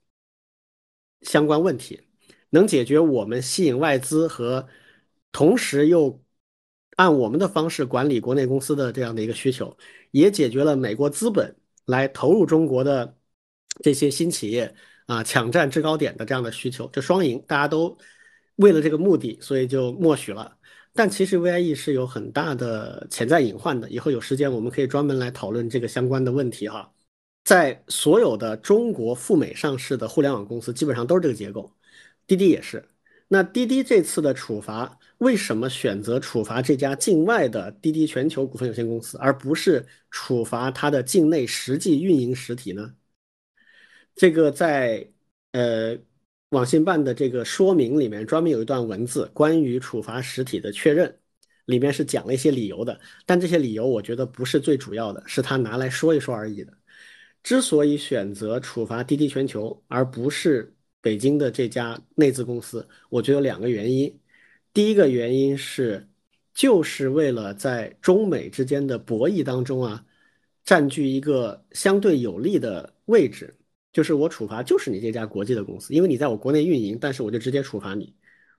[1.23, 2.03] 相关问题，
[2.51, 4.69] 能解决我们吸引外资和
[5.33, 6.23] 同时又
[6.95, 9.77] 按我们的方式管理国内公司的这样的一个需求，
[10.13, 13.17] 也解决了美国资本来投入中国的。
[13.83, 14.75] 这些新企业
[15.07, 17.97] 啊，抢占制高点的这样的需求，就双赢，大家都
[18.57, 20.57] 为了这个目的，所以就默许了。
[20.93, 23.91] 但其实 VIE 是有很大的潜在隐患的。
[23.91, 26.93] 以后有时间我们可以专门来讨论这个相关的问题哈。
[27.43, 31.71] 在所有的中国赴美上市的互联网公司，基本上都是这个结构，
[32.27, 32.89] 滴滴也是。
[33.27, 42.95] 那滴滴这次的处罚，为什么选择处罚这家境外的滴滴全球股份有限公司，而不是处罚它的境内实际运营实体呢？
[44.15, 45.09] 这个在
[45.53, 45.99] 呃
[46.51, 51.19] 网信办的这个说明里面专门有一段文字，关于处罚实体的确认，
[51.67, 53.01] 里面是讲了一些理由的。
[53.27, 56.73] 但这些理由我觉得不是最主要的，是他拿来说一说而已的。
[57.43, 64.19] 之所以选择处罚滴滴全球，而不是北京的这家内资公司，我觉得有两个原因。
[64.73, 66.09] 第一个原因是，
[66.55, 70.05] 就是为了在中美之间的博弈当中啊，
[70.65, 73.55] 占据一个相对有利的位置。
[73.95, 78.13] 就是我处罚就是你这家国际的公司，因为你在我国内运营，但是我就直接处罚你，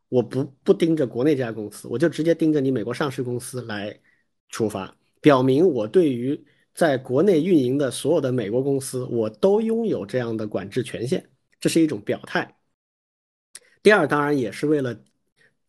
[0.07, 3.99] 我不不盯着国内这家公司，我就直接盯着你美国上市公司来
[4.47, 6.41] 处罚，表明我对于
[6.73, 11.25] 在国内运营的所有的美国公司，我都拥有这样的管制权限，
[11.59, 12.57] 这是一种表态。
[13.83, 14.97] 第二，当然也是为了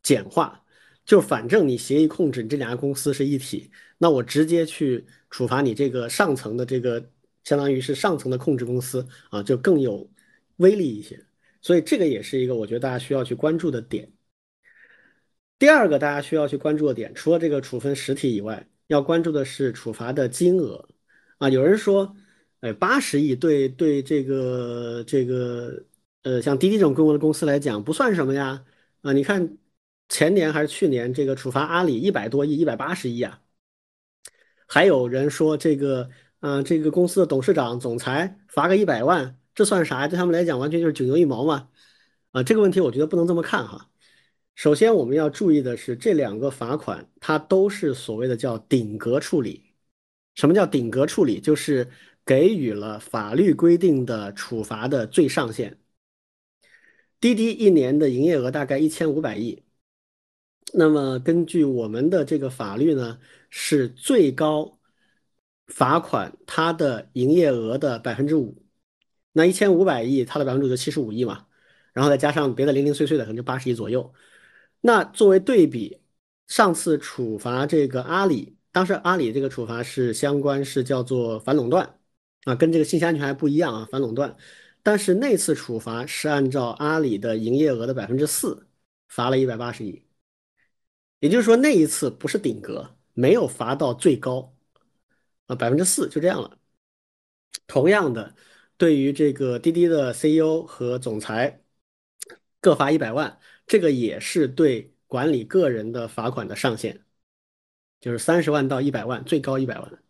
[0.01, 0.65] 简化，
[1.05, 7.11] 就反正你协议控制你这两家公司是一体，那我直接去处罚你这个上层的这个。
[7.47, 10.11] 相当于是上层的控制公司啊，就更有
[10.57, 11.25] 威力一些，
[11.63, 14.13] 所以这个也是一个我觉得大家需要去关注的点。
[15.57, 20.89] 第二个大家需要去关注的点，除了这个处分实体以外，要关注的是处罚的金额
[21.39, 21.49] 啊。
[21.49, 22.17] 有人说，
[22.63, 25.85] 哎，八十亿对对这个这个
[26.25, 28.65] 呃像滴滴这种规模的公司来讲不算什么呀
[29.03, 29.57] 啊，你看
[30.09, 33.41] 前年还是去年这个处罚阿里一百多亿，一百八十亿啊。
[34.67, 36.11] 还有人说这个。
[36.41, 40.07] 嗯，这个公司的董事长、总裁罚个一百万，这算啥？
[40.07, 41.69] 对他们来讲，完全就是九牛一毛嘛。
[42.33, 43.91] 啊，这个问题我觉得不能这么看哈。
[44.55, 49.75] 首先，我们要注意的是，这两个罚款它都是所谓的叫顶格处理。
[50.35, 51.41] 什么叫顶格处理？
[51.41, 51.91] 就是
[52.25, 55.79] 给予了法律规定的处罚的最上限。
[57.19, 59.65] 滴滴一年的营业额大概一千五百亿，
[60.75, 63.19] 那么根据我们的这个法律呢，
[63.51, 64.76] 是最高。
[65.67, 68.63] 罚款它的营业额的百分之五，
[69.33, 71.47] 那一千五百亿，它的百分之五就七十五亿嘛，
[71.93, 74.13] 然后再加上别的零零碎碎的，可能就八十亿左右。
[74.81, 76.01] 那作为对比，
[76.47, 81.99] 上次处罚这个阿里，当时阿里这个处罚是相关是叫做反垄断
[82.45, 84.37] 啊，跟这个信息安全还不一样啊，反垄断。
[84.83, 88.69] 但是那次处罚是按照阿里的营业额的百分之四，
[89.09, 90.05] 罚了一百八十亿，
[91.21, 94.56] 也就是说那一次不是顶格，没有罚到最高。
[95.47, 96.59] 啊，百分之四就这样了。
[97.67, 98.35] 同样的，
[98.77, 101.63] 对于这个滴滴的 CEO 和总裁
[102.61, 107.05] 各罚一百万，这个也是对管理个人的罚款的上限，
[108.01, 110.03] 就是三十万到一百万，最高一百万。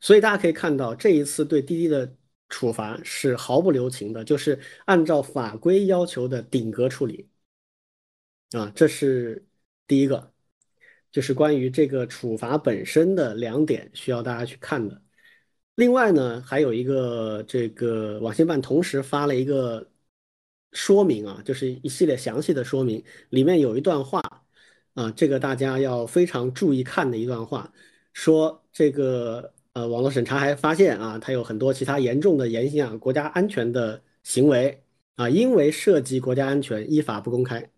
[0.00, 2.16] 所以大家可以看到，这一次对滴滴的
[2.48, 7.28] 处罚是毫不留情的，就是按照法规要求的顶格处理。
[8.52, 9.46] 啊，这是
[9.86, 10.32] 第一个。
[11.10, 15.02] 就是关于这个处罚本身的两点需要大家去看的。
[15.76, 19.90] 另外呢，还有一个这个网信办同时发了一个
[20.72, 24.20] 说明啊，就是一系列详细的说明，里面有一段话
[24.94, 27.72] 啊，这个大家要非常注意看的一段话，
[28.12, 34.82] 说这个呃网络审查还发现啊，它有很多其他严重的影响国家安全的行为
[35.16, 37.70] 啊，因为涉及国家安全，依法不公开。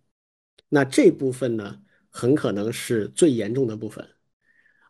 [0.70, 1.82] 那这部分呢？
[2.10, 4.06] 很可能是最严重的部分，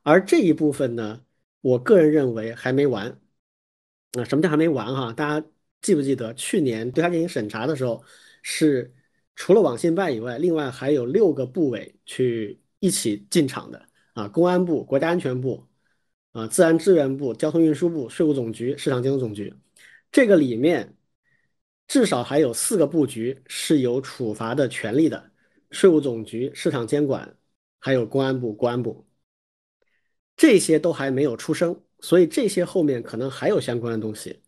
[0.02, 1.24] 而这一部分呢，
[1.60, 3.20] 我个人认为还没完。
[4.12, 5.12] 啊，什么叫还没完哈？
[5.12, 5.46] 大家
[5.80, 8.02] 记不记得去年对他进行审查的时候，
[8.42, 8.92] 是
[9.36, 15.64] 除了网信办以外，另外还有六个部委去一起进场的啊，公安部、国家安全部、
[16.32, 19.54] 啊，自然资源部、交通运输部、税务总局、市场监督总局，
[20.10, 20.96] 这个里面
[21.86, 25.29] 至少还有四个布局是有处罚的权利的。
[25.70, 27.36] 税务总局、市场监管，
[27.78, 29.06] 还有公安部、国安部，
[30.36, 34.42] 这些都还没有出声，所以这些后面可能还有相关的东西。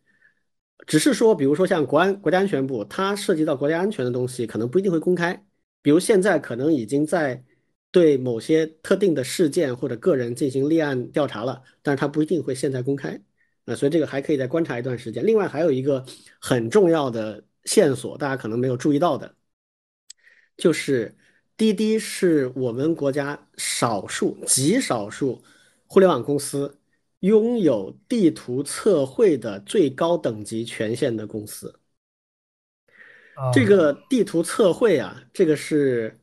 [0.86, 5.46] 只是说，比如说像国安、国家安全部，它涉及到国家安全的东西，可能不一定会公开。
[5.80, 7.44] 比如现在可能已经在
[7.90, 13.20] 对某些特定的事件或者个人进行立案调查了，但是它不一定会现在公开。
[13.64, 15.24] 啊，所以这个还可以再观察一段时间。
[15.24, 16.04] 另外还有一个
[16.40, 19.36] 很重要的线索，大家可能没有注意到的。
[20.56, 21.16] 就是
[21.56, 25.42] 滴滴是我们国家少数极少数
[25.86, 26.78] 互联网公司
[27.20, 31.78] 拥有地图测绘的最高等级权限的公司。
[33.52, 36.20] 这个地图测绘啊，这个是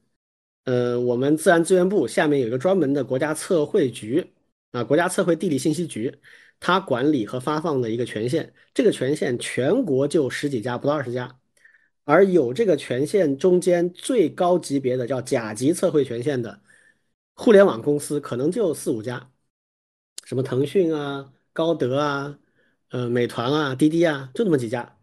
[0.65, 4.33] 呃，我们自然资源部下面有一个专门的国家测绘局
[4.71, 6.19] 啊，国家测绘地理信息局，
[6.59, 11.38] 它管理和发放的一个权限，这个权限全国就十几家，不到二十家，
[12.03, 16.61] 而有这个权限中间最高级别的叫甲级测绘权限的
[17.33, 19.31] 互联网公司，可能就四五家，
[20.25, 22.39] 什么腾讯啊、高德啊、
[22.89, 24.97] 呃、美团啊、滴滴啊，就那么几家。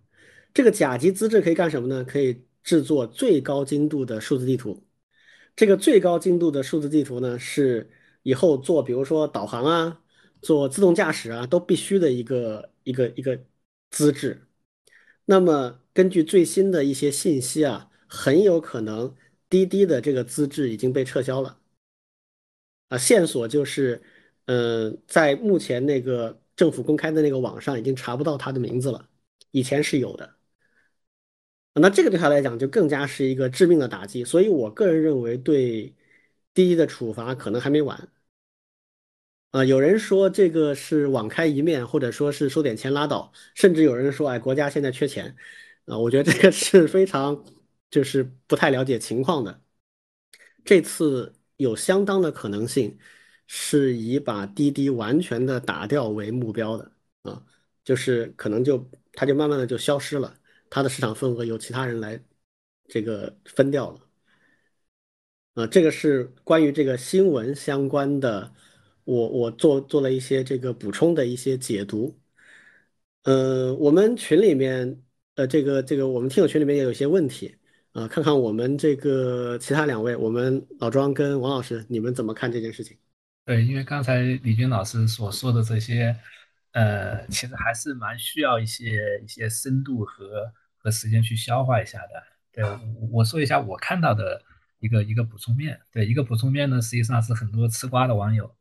[0.52, 2.04] 这个甲级资质可以干什么呢？
[2.04, 4.82] 可以制作最高精度的数字地图。
[5.54, 7.90] 这个最高精度的数字地图呢，是
[8.22, 10.02] 以后做，比如说导航啊，
[10.42, 13.38] 做自动驾驶啊，都必须的一个一个一个
[13.90, 14.46] 资质。
[15.24, 19.16] 那么根据最新的一些信息啊，很有可能
[19.48, 21.58] 滴滴的这个资质已经被撤销了。
[22.88, 24.02] 啊，线索就是，
[24.44, 29.08] 嗯，在目前那个政府公开的那个网上已经查不到他的名字了，
[29.52, 30.36] 以前是有的。
[31.72, 35.94] 那这个对他来讲就更加是一个致命的打击，所以我个人认为对
[36.52, 38.12] 滴滴的处罚可能还没完。
[39.52, 45.34] 啊，有人说这个是网开一面，或者说是收点钱拉倒，甚至有人说，哎，国家现在缺钱。
[45.86, 47.44] 啊，我觉得这个是非常
[47.90, 49.62] 就是不太了解情况的。
[50.64, 52.98] 这次有相当的可能性
[53.46, 57.44] 是以把滴滴完全的打掉为目标的啊，
[57.84, 60.36] 就是可能就它就慢慢的就消失了。
[60.68, 62.20] 它的市场份额由其他人来
[62.88, 64.00] 这个分掉了，
[65.54, 68.52] 啊，这个是关于这个新闻相关的，
[69.04, 72.18] 我我做做了一些这个补充的一些解读，
[73.22, 75.00] 呃，我们群里面，
[75.36, 77.54] 呃，这个这个我们听友群里面也有一些问题，
[77.92, 82.96] 啊，看看我们这个其他两位，我们老庄跟王老师，你们怎么看这件事情？
[83.44, 86.16] 对，因为刚才李军老师所说的这些。
[86.72, 92.22] 呃，其实还是蛮需要一些一些深度和和时间去消化一下的。
[92.52, 92.62] 对
[93.10, 94.42] 我说一下我看到的
[94.78, 98.54] 一个一个补充面，对一个补充面呢，实际上是很多吃瓜的网友，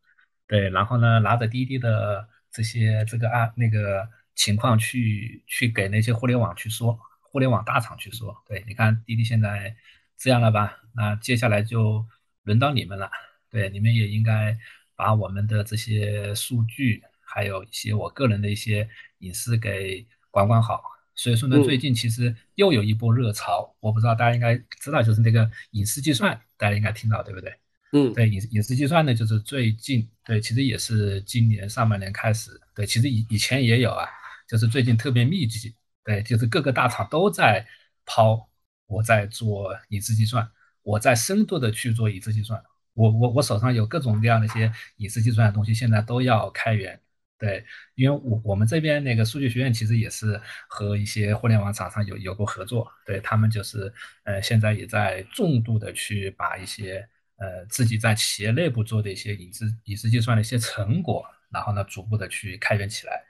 [0.48, 9.76] 对，然后呢拿着滴滴的这些这个啊那个情况去去给那些互联网去说，互联网大厂去说，对，你看滴滴现在
[10.18, 12.06] 这样了吧，那接下来就
[12.44, 13.10] 轮到你们了，
[13.50, 14.58] 对，你们也应该
[14.96, 17.04] 把我们的这些数据。
[17.28, 20.82] 还有一些我个人的一些隐私给管管好，
[21.16, 27.54] 所以说呢，最近其实又有一波热潮，我不知道大家应该知道，就是那个隐私计算，大家应该听到对不对？
[27.92, 34.08] 嗯，对隐隐私计算呢，就是最近对，其实也是今年上半年开始，对，其实以以前也有啊，
[34.48, 37.66] 就是最近特别密集，对，就是各个大厂都在
[38.06, 38.50] 抛，
[38.86, 40.48] 我在做隐私计算，
[40.84, 42.62] 我在深度的去做隐私计算，
[42.94, 47.00] 我我我手上有各种各样的一些隐私计算的东西，现在都要开源。
[47.38, 47.66] 对，
[47.96, 50.40] 因为我我们这边那个数据学院其实也是
[50.70, 53.94] 和一些互联网厂商有有过合作，对他们就是
[54.24, 63.22] 呃现在也在重度的去把一些呃自己在企业内部做的一些隐私隐私计算的一些成果，然后呢逐步的去开源起来。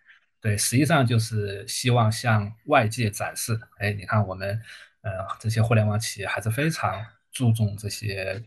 [0.46, 4.62] 对，实际上就是希望向外界展示，哎，你看我们
[5.02, 8.40] 呃这些互联网企业还是非常注重这些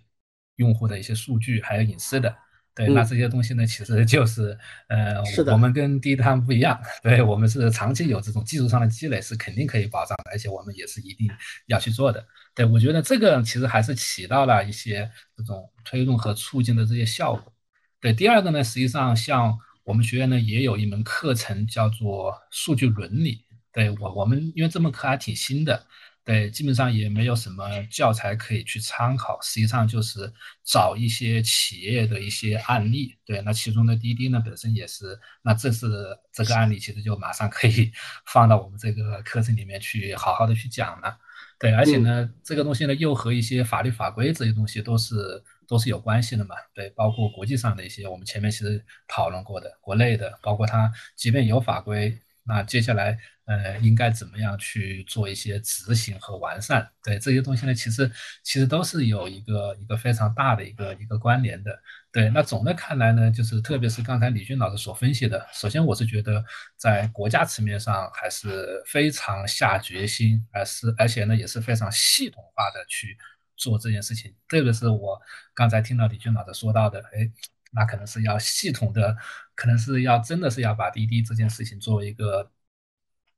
[0.54, 2.32] 用户的一些数据还有隐私的。
[2.72, 5.20] 对，那这些东西呢，其实就是，呃，
[5.50, 11.28] 我们跟第一他们不一样，对我们是长期有这种技术上的积累，是肯定可以保障的，而且我们也是一定
[11.66, 12.24] 要去做的。
[12.54, 17.52] 对我觉得这个其实还是起到了一些这种推动和促进的这些效果。
[18.00, 19.58] 对，第二个呢，实际上像
[19.88, 23.42] 我们学院呢也有一门课程叫做数据伦理，
[23.72, 25.86] 对我我们因为这门课还挺新的。
[26.22, 30.30] 对，基本上也没有什么教材可以去参考，实际上就是
[30.62, 33.16] 找一些企业的一些案例。
[33.24, 35.86] 对，那其中的滴滴呢本身也是，那这是
[36.34, 37.90] 这个案例，其实就马上可以
[38.26, 41.16] 放到我们这个课程里面去好好的去讲了。
[41.58, 46.56] 对，而且呢，这个东西呢又和一些法律法规这些东西都是都是有关系的嘛。
[46.74, 52.18] 对，包括国际上的一些，我们前面其实讨论过的，国内的，包括它即便有法规。
[52.50, 56.90] 那接下来，呃，应该怎么样去做一些执行和完善？
[57.04, 58.10] 对这些东西呢，其实
[58.42, 61.78] 其实都是有一个一个非常大的一个一个关联的。
[62.10, 66.42] 对，那总的看来呢，就是特别是刚才李军老师所分析的，首先我是觉得
[66.78, 73.14] 在国家层面上还是非常下决心，而是而且呢也是非常系统化的去
[73.58, 74.34] 做这件事情。
[74.48, 75.20] 特别是我
[75.52, 77.30] 刚才听到李俊老师说到的，哎。
[77.70, 79.14] 那可能是要系统的，
[79.54, 82.50] 可能是要真的是要把滴滴这件事情作为一个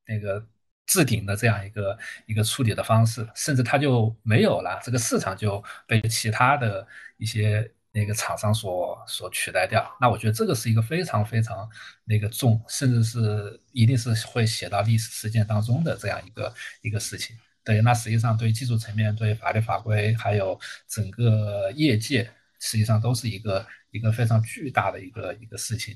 [0.06, 0.46] 那个
[0.86, 6.86] 置顶的这样一个一个处理的方式，甚至它就没有了，这个市场就被其他的
[7.16, 9.84] 一些那个厂商所所取代掉。
[10.00, 11.68] 那我觉得这个是一个非常非常
[12.04, 17.36] 那个重，甚至是一定是会写到历史事件当中的这样一个一个事情。
[17.62, 20.58] 对，那实际上对技术层面、对法律法规，还有
[20.88, 22.24] 整个业界，
[22.58, 25.94] 实际上都是一个一个非常巨大的一个一个事情。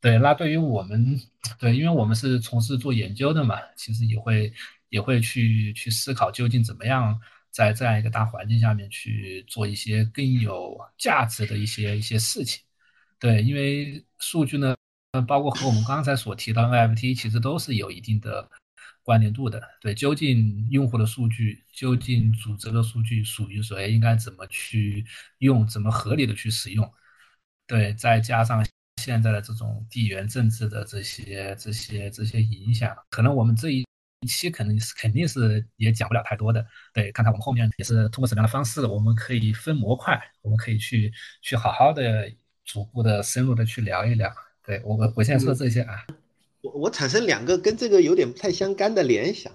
[0.00, 1.20] 对，那对于我们，
[1.58, 4.52] 对，因为我们是从事做研究的嘛，其实也会
[4.88, 7.20] 也会去去思考，究竟怎么样
[7.50, 12.62] 在这样一个大环境下面去做一些更有价值的一些一些事情。
[13.18, 14.74] 对，因为数据呢，
[15.28, 18.50] 包括和我们刚才所提到的 NFT，其实都是有一定的。
[19.02, 25.04] 关联度的，对，究竟用户的数据，究竟组织的数据属于谁，应该怎么去
[25.38, 26.88] 用，怎么合理的去使用，
[27.66, 28.64] 对，再加上
[29.02, 33.84] 现在的这种地缘政治的这些、这些、这些影响，可能我们这一
[34.28, 36.64] 期肯定是肯定是也讲不了太多的，
[36.94, 42.32] 对，看看我们后面也是通过什么样的方式，我们可以分模块，我们可以去去好好的
[42.64, 44.32] 逐步的深入的去聊一聊，
[44.64, 46.06] 对我我我现在说这些啊。
[46.62, 49.52] 我我产生两个跟这个有点不太相干的联想，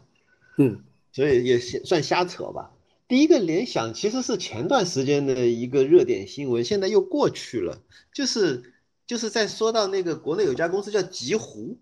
[0.58, 2.72] 嗯，所以也算瞎扯吧。
[3.08, 7.82] 第一个联想其实是前段时间的一个热点新闻，现在又过去了，
[8.14, 8.74] 就是
[9.06, 11.78] 就是在说到那个国内有家公司叫极狐，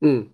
[0.00, 0.30] 嗯，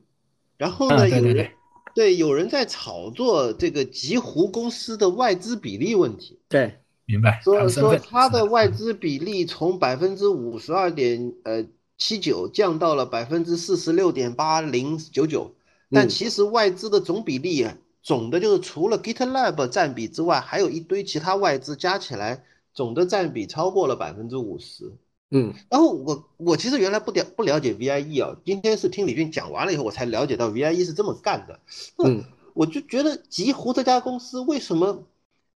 [0.56, 1.50] 然后呢有人
[1.92, 2.16] 对。
[2.16, 11.66] 有人在炒作这个极狐公司的外资比例问题，对，明白，说说它的外资比例从百分之五十二点呃。
[11.96, 15.54] 七九降到了百分之四十六点八零九九，
[15.90, 24.92] 但其实外资的总比例啊，总的就是除了 GitLab 占比之外，还有一堆其他外资加起来总的占比超过了百分之五十。
[25.30, 31.60] 嗯，然后我我其实原来不了不了解 VIE 啊，今天是听李俊讲完了以后，我才了解到 VIE 是这么干的。
[32.04, 35.04] 嗯，我就觉得极狐这家公司为什么？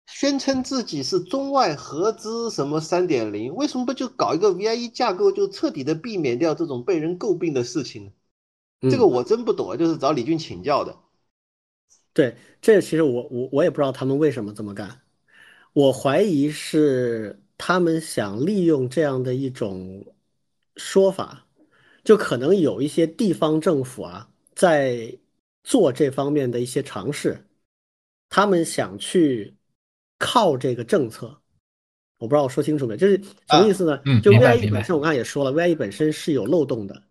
[0.06, 8.90] 宣称自己是中外合资什么三点零，为什么不就搞一个 VIE 架构，就彻底的避免掉这种被人诟病的事情呢？
[8.90, 10.94] 这个我真不懂啊，就是找李俊请教的。
[12.12, 15.01] 对，这其实我我我也不知道他们为什么这么干，
[15.72, 20.05] 我怀疑是他们想利用这样的一种
[20.76, 21.47] 说法，
[22.05, 25.18] 就可能有一些地方政府啊在
[25.64, 27.47] 做这方面的一些尝试，
[28.28, 29.56] 他们想去。
[30.26, 31.26] 靠这个政策，
[32.16, 32.96] 我不知道我说清楚没？
[32.96, 33.20] 就是
[33.51, 34.01] 什么意思呢？
[34.22, 37.02] 就 VIE 本身，我刚才也说了，VIE 本身是有漏洞的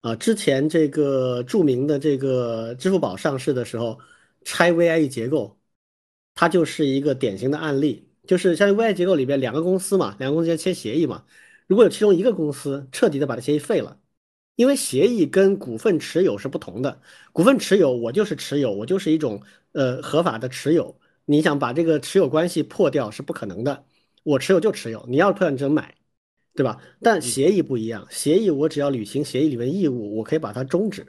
[0.00, 0.16] 啊。
[0.16, 3.96] 之前这个著名的这个支付宝上市的时候，
[4.42, 5.56] 拆 VIE 结构，
[6.34, 8.02] 它就是一个典型的案例。
[8.26, 11.24] 就是像 VIE 结构里边两个公司嘛，两个公司间签协议嘛，
[11.68, 13.96] 如果有其中一个公司彻底的把这协议废了，
[14.56, 17.00] 因为协议跟股份持有是不同的，
[17.32, 19.40] 股份持有我就是持有，我就是一种
[19.72, 20.98] 呃合法的持有。
[21.26, 23.84] 你想把这个持有关系破掉是不可能的，
[24.22, 25.94] 我持有就持有，你要破掉你只能买，
[26.54, 26.80] 对吧？
[27.02, 31.06] 但协议不一样，协议我只要履行协议里面义务，我可以把它终止。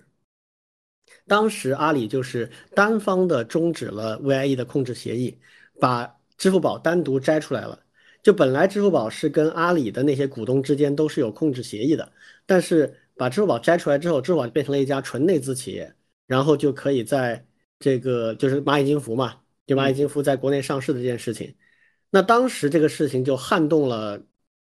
[1.26, 5.38] 当时阿里就是单方的终止了 VIE 的控制协议，
[5.80, 7.80] 把支付宝单独摘出来了。
[8.24, 12.12] 就本来支付宝是跟阿里的那些股东之间都是有控制协议的，
[12.46, 15.94] 但是把支付宝摘出来之后，支付宝变成了一家纯内资企业，
[16.26, 17.46] 然后就可以在
[17.80, 19.36] 这个就是蚂蚁金服嘛。
[19.68, 21.54] 就蚂蚁金服在国内上市的这件事情，
[22.10, 24.20] 那当时这个事情就撼动了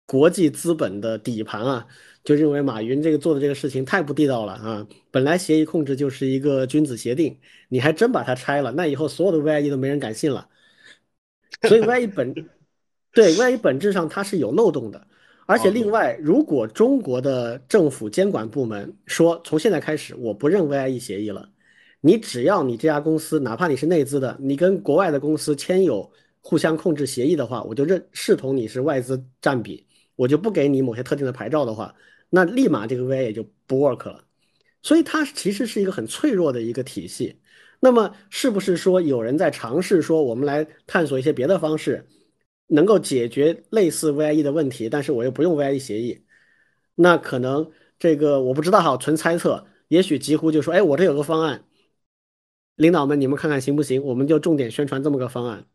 [0.06, 1.86] 国际资本的底盘啊，
[2.22, 4.86] 就认为马云这个做的这个事情太不地道了啊！
[5.10, 10.48] 本来协议控制就是一个君子协定，你还真把它拆了，那以后所有的 VIE 都没人敢信了。
[11.62, 12.34] 所以 VIE 本
[13.14, 15.06] 对 VIE 本质上它是有漏洞的，
[15.46, 21.48] 而且另外，如果中国的政府监管部门说从现在开始我不认 VIE 协议了。
[22.00, 26.10] 你只要你这家公司，哪怕你是内资的，你跟国外的公司签有
[26.40, 29.86] 互相控制协议的话，我就认视同你是外资占比，
[30.16, 31.94] 我就不给你某些特定的牌照的话，
[32.30, 34.24] 那立马这个 vi 也就不 work 了。
[34.82, 37.38] 所以它其实是一个很脆弱的一个体系。
[37.80, 42.06] 那么是不是说有人在尝试说我们来探索一些别的方式，
[42.68, 44.88] 能够解决类似 VIE 的问题？
[44.88, 46.22] 但是我又不用 VIE 协议，
[46.94, 49.66] 那可能这个我不知道哈，纯猜测。
[49.88, 51.64] 也许几乎就说，哎，我这有个方案。
[52.80, 54.02] 领导们，你们看看行不行？
[54.02, 55.66] 我们就重点宣传这么个方案，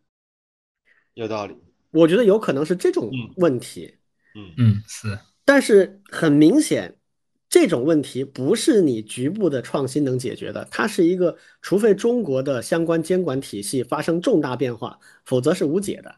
[1.14, 1.56] 有道理。
[1.92, 3.98] 我觉得有可能是这种问题。
[4.34, 5.20] 嗯嗯，是。
[5.46, 6.98] 但是很明显，
[7.48, 16.16] 这种问题不是你局部的创新能解决的，它是一个，除非中国的相关监管体系发生重大变化，否则是无解的。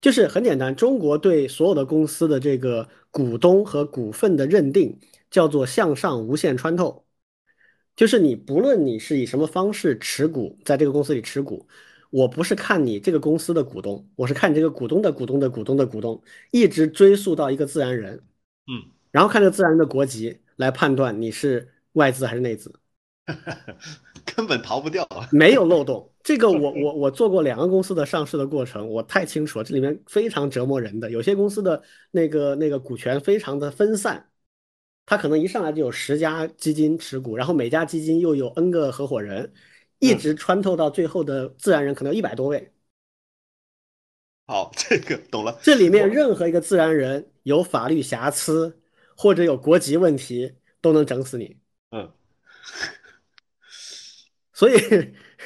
[0.00, 4.98] 就是很简单，中国对所有的公司的这个股东和股份的认定
[5.30, 7.05] 叫做向上无限穿透。
[7.96, 11.66] 就是你不论你是以什么方式持股，在这个公司里持股，
[12.10, 18.22] 我不是看你这个公司的股东，我是看你这个股东的股东的股东的股东，一直追溯到一个自然人，
[18.68, 22.72] 嗯，然后看这个自然人的国籍来判断你是外资还是内资。
[24.36, 25.08] 根本逃不掉。
[25.32, 26.12] 没有漏洞。
[26.22, 31.10] 这个我 我我做过两个公司的上市的过程，我太清楚了，这里面非常折磨人的。
[31.10, 31.82] 有些公司的
[32.12, 34.28] 那个那个股权非常的分散，
[35.06, 39.52] 他可能一上来就有十家基金持股，然后每家基金又有 N 个合伙人，
[40.00, 42.72] 一直穿透到最后的自然人可能一百多位。
[44.48, 45.58] 好，这个懂了。
[45.62, 48.80] 这里面任何一个自然人有法律瑕疵
[49.16, 51.56] 或者有国籍问题，都能整死你。
[51.90, 52.12] 嗯，
[54.54, 54.74] 所以，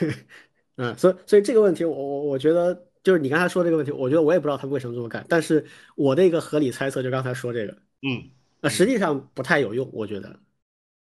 [0.77, 5.67] 嗯，所以所以这个问题，我我我觉得就是你刚才说这个问题，我觉得我也不知道他们为什么这么干，但是
[5.97, 7.73] 我的一个合理猜测就刚才说这个，
[8.03, 8.31] 嗯，
[8.61, 10.39] 那实际上不太有用，我觉得。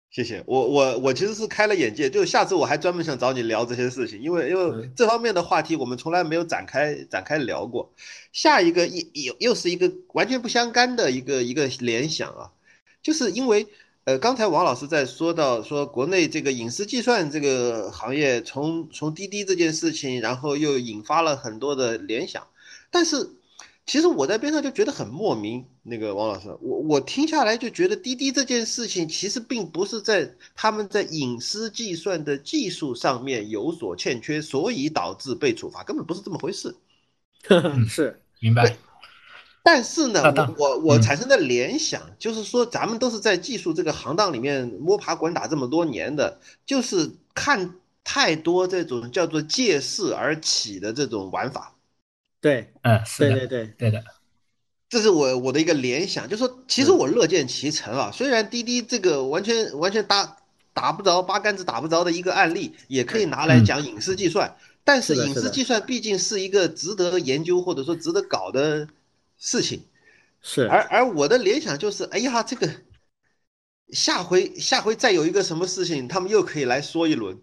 [0.09, 7.93] 谢谢我我我其实是开了眼界，就下次我还专门想找你聊这些事情，因为因为这方面的话题我们从来没有展开展开聊过。
[8.32, 12.51] 下一个又又又是一个完全不相干的一个一个联想啊，
[13.02, 13.66] 就是因为
[14.05, 22.47] 呃刚才王老师在说到说国内这个隐私计算这个行业从从滴滴这件事情，然后又引发了很多的联想，
[22.90, 23.28] 但是。
[23.86, 36.74] 其实我在边上就觉得很莫名，那个王老师，我我听下来就觉得滴滴这件事情其实并不是在他们在隐私计算的技术上面有所欠缺，所以导致被处罚，根本不是这么回事。
[37.88, 38.76] 是，明白。
[39.62, 51.76] 但是呢，我我我产生的联想就是说，咱们都是在技术这个行当里面摸爬滚打这么多年的，就是看太多这种叫做借势而起的这种玩法。
[52.47, 54.05] 对，嗯，是的，对对对，对的，
[54.89, 58.09] 这是我我的一个联想，就是说，其实我乐见其成啊。
[58.12, 60.36] 虽然滴滴这个完全完全打
[60.73, 68.86] 打不着八竿子打不着的一个案例，也可以拿来讲隐私计算，但是隐私计算毕竟是一个值得研究或者说值得搞的
[69.39, 69.82] 事情。
[70.40, 72.70] 是，而而我的联想就是，哎呀，这个
[73.89, 77.36] 下回下回再有一个什么事情，他们又可以来说一轮。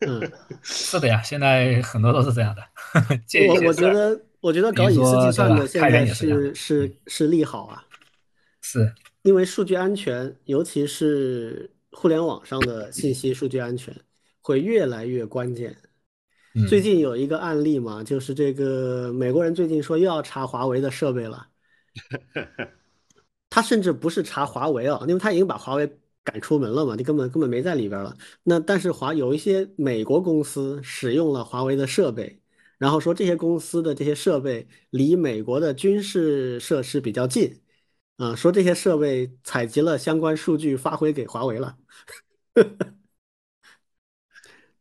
[0.00, 0.30] 嗯，
[0.62, 2.62] 是的呀，现在很多都是这样的。
[3.48, 7.84] 我我觉得，我觉得搞隐私计算的现在是是是利好啊，
[8.60, 8.92] 是
[9.22, 13.94] 因为数据安全，尤其是互联网上的信息数据安全
[14.40, 15.76] 会越来越关键。
[16.68, 21.46] 最近有一个案例嘛，就是这个美国人最近说又要查华为的设备了，
[23.48, 25.90] 他甚至不是查华为啊，因为他已经把华为。
[26.22, 26.94] 赶出门了嘛？
[26.96, 28.14] 你根本根本没在里边了。
[28.42, 32.39] 那但是华有一些美国公司使用了华为的设备，
[32.80, 37.60] 然后说这些公司的这些设备离美国的军事设施比较近，
[38.16, 41.76] 啊，说这些设备采集了相关数据发回给华为了。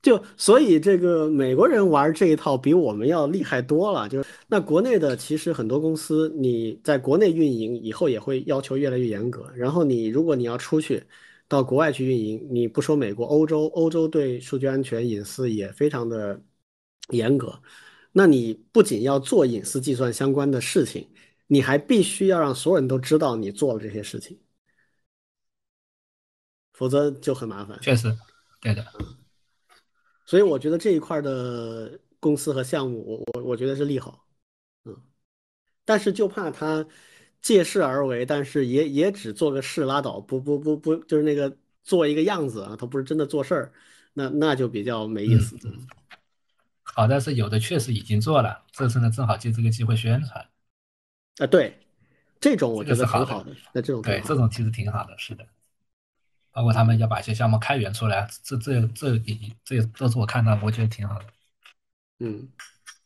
[0.02, 4.08] 就所以这个美国人玩这一套比我们要厉害多了。
[4.08, 9.52] 就是那国内的其实很多公司你在国内运营以后也会要求越来越严格。
[9.56, 11.04] 然后你如果你要出去。
[11.50, 16.40] 到国外去运营，你不说美国，欧洲，欧洲对数据安全、隐私也非常的
[17.10, 17.60] 严格。
[18.12, 21.08] 那你不仅要做隐私计算相关的事情，
[21.48, 24.40] 你还必须要让所有人都知道你做了这些事情，
[26.74, 27.80] 否则就很麻烦。
[27.82, 28.16] 确实，
[28.62, 28.86] 对的。
[30.26, 34.26] 所以我觉得这一块的公司和项目，我我我觉得是利好，
[34.86, 34.96] 嗯，
[35.86, 36.88] 但是就怕他。
[37.42, 43.72] 借势而为，但是也也只做个事拉倒，不不不不，就是那个做一个样子啊，他不是真的做事儿，
[44.12, 45.56] 那那就比较没意思。
[47.00, 50.46] 好但是有的确实已经做了，这次呢正好借这个机会宣传。
[51.38, 51.78] 啊，对，
[52.42, 53.56] 这种我觉得很好的。
[53.74, 55.46] 那这种对这种其实挺好的，是的。
[56.52, 61.26] 包括他们要把一些项目开源出来，这这这也这都是我看到，我觉得挺好的。
[62.20, 62.50] 嗯。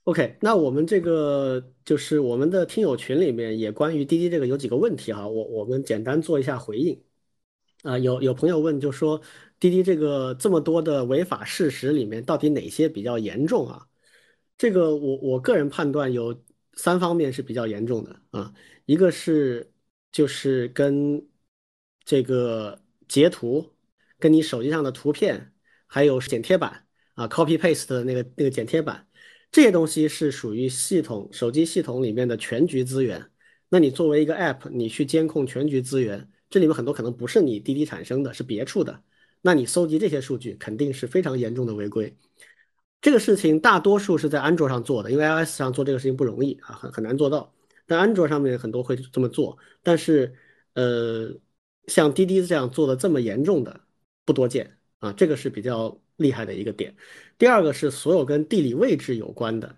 [0.05, 7.01] OK，那我们这个就是我们的听友群里面也关于滴滴这个有几个问题哈，我我们简单做一下回应。
[7.83, 9.21] 啊，有有朋友问，就说
[9.63, 13.87] 滴滴这个这么多的违法事实里面，到底哪些比较严重啊？
[14.57, 18.53] 这个我我个人判断有三方面是比较严重的啊，
[18.85, 19.71] 一个是
[20.11, 21.25] 就是跟
[22.03, 22.77] 这个
[23.07, 23.71] 截图，
[24.19, 25.53] 跟你手机上的图片，
[25.87, 29.07] 还有剪贴板啊，copy paste 的那个那个剪贴板。
[29.49, 33.31] 这些东西是属于系统手机系统里面的全局资源。
[33.69, 39.01] 那你作为一个 App，你去监控全局资源，这里面很多可能不是你滴滴产生的，是别处的。
[39.45, 42.15] 那你搜集这些数据，肯定是非常严重的违规。
[43.01, 47.53] 这个事情大多数是在安卓上做的，因为 iOS 上做这个事情不容易啊，很很难做到。
[47.85, 50.33] 但安卓上面很多会这么做，但是
[50.73, 51.29] 呃，
[51.87, 53.81] 像滴滴这样做的这么严重的
[54.23, 56.95] 不多见啊，这个是比较厉害的一个点。
[57.37, 59.77] 第二个是所有跟地理位置有关的，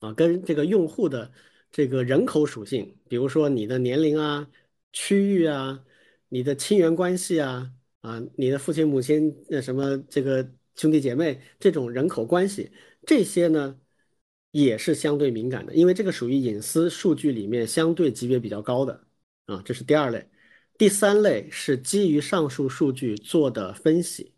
[0.00, 1.32] 啊，跟这个用户的
[1.72, 4.50] 这个人口属性，比如说你的年龄啊、
[4.92, 5.82] 区域啊、
[6.28, 7.72] 你的亲缘关系啊、
[8.06, 12.70] 啊，你的父亲母亲呃什么这个兄弟姐妹这种人口关系，
[13.04, 13.80] 这些呢
[14.52, 19.04] 也是相对敏感的，因为这个属于隐私数据里面相对级别比较高的
[19.46, 20.24] 啊，这是第二类。
[20.78, 24.32] 第三类是基于上述数据做的分析，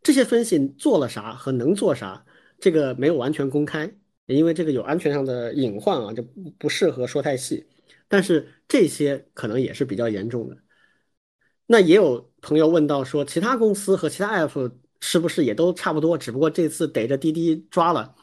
[0.00, 2.24] 这些分析做了啥和能做啥，
[2.60, 3.92] 这个没有完全公开，
[4.26, 6.22] 因为这个有安全上的隐患啊，就
[6.56, 7.66] 不适合说太细。
[8.06, 10.56] 但是这些可能也是比较严重的。
[11.66, 16.16] 那也有朋友问到说，其他公司和其他 app 是不是也都差不多？
[16.16, 18.14] 只不过这次逮着滴滴抓了。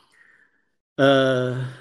[0.96, 1.74] 呃，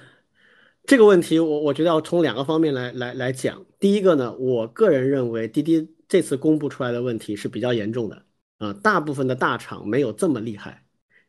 [0.84, 3.64] 这个问题我我觉得要从两个方面来来来讲。
[3.78, 8.24] 第一个呢，我个人认为滴滴这次公布出来的问题是比较严重的
[8.58, 10.84] 啊，大部分的大厂没有这么厉害，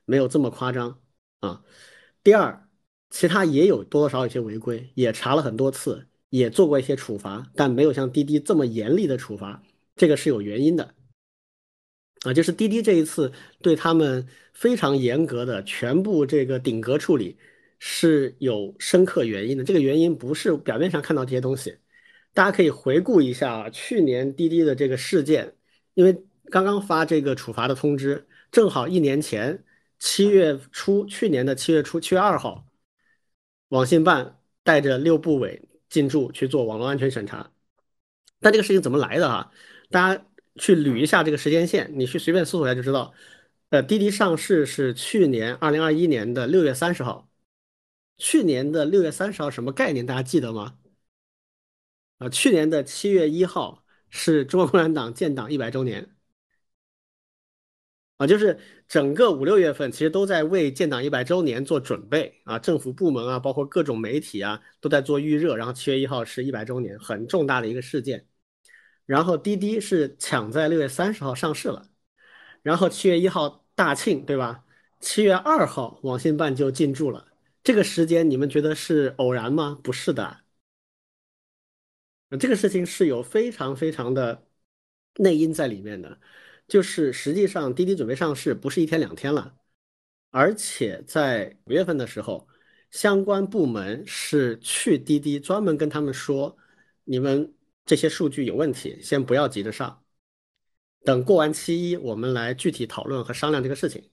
[0.06, 1.00] 没有这么夸张
[1.42, 1.64] 啊。
[2.24, 2.68] 第二，
[3.10, 9.62] 其他也有多多少少有些违规，也查了很多次，也做过一些处罚，但没有像滴滴这么严厉的处罚。
[9.96, 10.94] 这个是有原因的，
[12.24, 17.38] 啊，就是滴滴这一次对他们非常严格的全部这个顶格处理
[17.80, 19.64] 是有深刻原因的。
[19.64, 21.78] 这个原因不是表面上看到这些东西，
[22.34, 25.56] 大家可以回顾一下去年滴滴的这个事件，
[25.94, 29.64] 因为刚刚发这个处罚的通知，正好一年前
[30.00, 32.66] 七月初，去年的七月初七月二号，
[33.70, 37.52] 网信办带着六部委进驻去做网络安全审查，
[38.40, 39.52] 但这个事情怎么来的哈？
[39.94, 40.26] 大家
[40.56, 43.14] 去捋一下这个时间线，你去随便搜索一下就知道。
[43.70, 47.30] 呃，滴滴上市是去年二零二一年的六月三十号。
[48.18, 50.06] 去年的六月三十号什么概念？
[50.06, 50.78] 大家记得吗？
[52.18, 56.10] 啊，去年的七月一号是中国共产党建党一百周年。
[58.18, 65.56] 啊，就是整个五六月份其实都在为建党一百周年做准备啊，政府部门啊，包括各种媒体啊，都在做预热。
[65.56, 68.28] 然后七月一号是一百周年，很重大的一个事件。
[69.06, 71.90] 然后滴滴是抢在六月三十号上市了，
[72.62, 74.66] 然后七月一号大庆，对吧？
[75.02, 77.28] 七月二号网信办就进驻了。
[77.64, 79.78] 这个时间你们觉得是偶然吗？
[79.84, 80.42] 不是的，
[82.40, 84.48] 这个事情是有非常非常的
[85.16, 86.20] 内因在里面的。
[86.68, 89.58] 就是实际上滴滴准备上市不是一天两天了，
[90.32, 92.48] 而且在五月份的时候，
[92.90, 96.58] 相关部门是去滴滴专门跟他们说，
[97.04, 97.54] 你们。
[97.86, 100.04] 这些数据有问题，先不要急着上，
[101.04, 104.10] 等过完七一，我们来具体讨论和商量这个事情。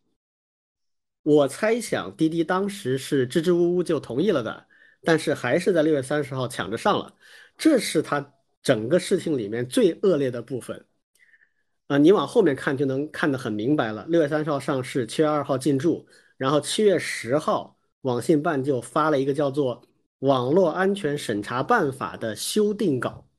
[1.23, 4.67] 我猜想滴滴当时是支支吾吾就同意了的，
[5.03, 7.15] 但是还是在六月三十号抢着上了，
[7.57, 10.87] 这是他整个事情里面最恶劣的部分。
[11.87, 14.07] 啊，你往后面看就能看得很明白了。
[14.09, 16.07] 六月三十号上市，七月二号进驻，
[16.37, 19.81] 然后七月十号网信办就发了一个叫做
[20.21, 23.30] 《网络安全审查办法》的修订稿。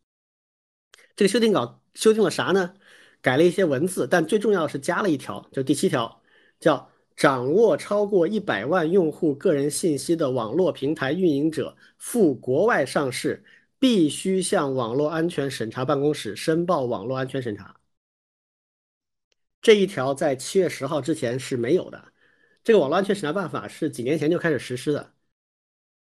[1.22, 2.74] 这个修订稿修订了啥呢？
[3.22, 6.20] 改了一些文字，但最重要的是加了一条，就第七条，
[6.60, 13.44] 叫掌握超过一百万用户个人信息的网络平台运营者赴国外上市，
[13.78, 17.76] 必须向网络安全审查办公室申报网络安全审查。
[19.62, 22.04] 这一条在七月十号之前是没有的。
[22.64, 25.14] 这个网络安全审查办法是几年前就开始实施的。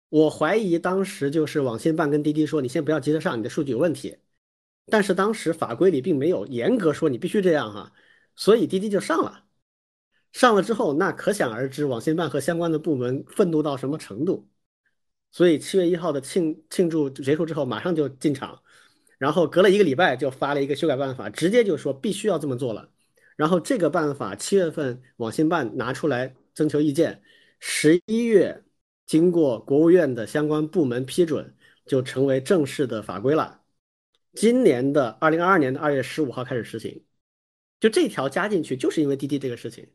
[0.09, 4.15] 我怀疑当时就是网信办跟滴滴说：“你先不要急着上，你的数据有问题。”
[4.89, 7.91] 但是当时法规里并没有严格说你必须这样哈，
[8.35, 9.43] 所以滴滴就上了，
[10.31, 14.49] 上了之后那可想而知，网信办和相关的部门愤怒到什么程度。
[15.31, 18.61] 所以七月一号的庆庆祝结束之后，马上就进场，
[19.17, 22.89] 然后隔了一个礼拜就发了一个修改办法，直接就说必须要这么做了。
[23.35, 27.21] 然后这个办法七月份网信办拿出来征求意见，
[27.59, 28.63] 十一月
[29.05, 31.55] 经过国务院的相关部门批准，
[31.85, 33.61] 就成为正式的法规了。
[34.37, 37.03] 今年的二零二二年的二月十五号开始实行，
[37.79, 39.87] 就这条加进去，就是因为滴滴这个事情。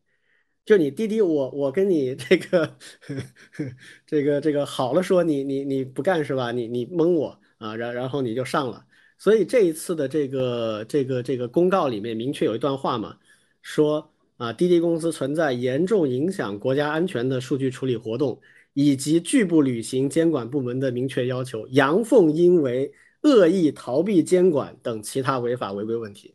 [0.65, 2.77] 就你滴滴，我我跟你这个
[4.05, 6.51] 这个这个好了说，你你你不干是吧？
[6.51, 8.85] 你你蒙我啊，然然后你就上了。
[9.17, 13.17] 所以这一次的这个这个这个公告里面明确有一段话嘛，
[13.63, 18.41] 说啊，滴滴公司存在严重影响国家安全的数据处理活动，
[18.73, 22.93] 以及拒不履行监管部门的明确要求，阳奉阴违。
[23.23, 26.35] 恶意逃避监管等其他违法违规问题，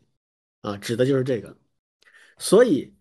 [0.62, 1.56] 啊，指的就是这个。
[2.38, 2.94] 所以，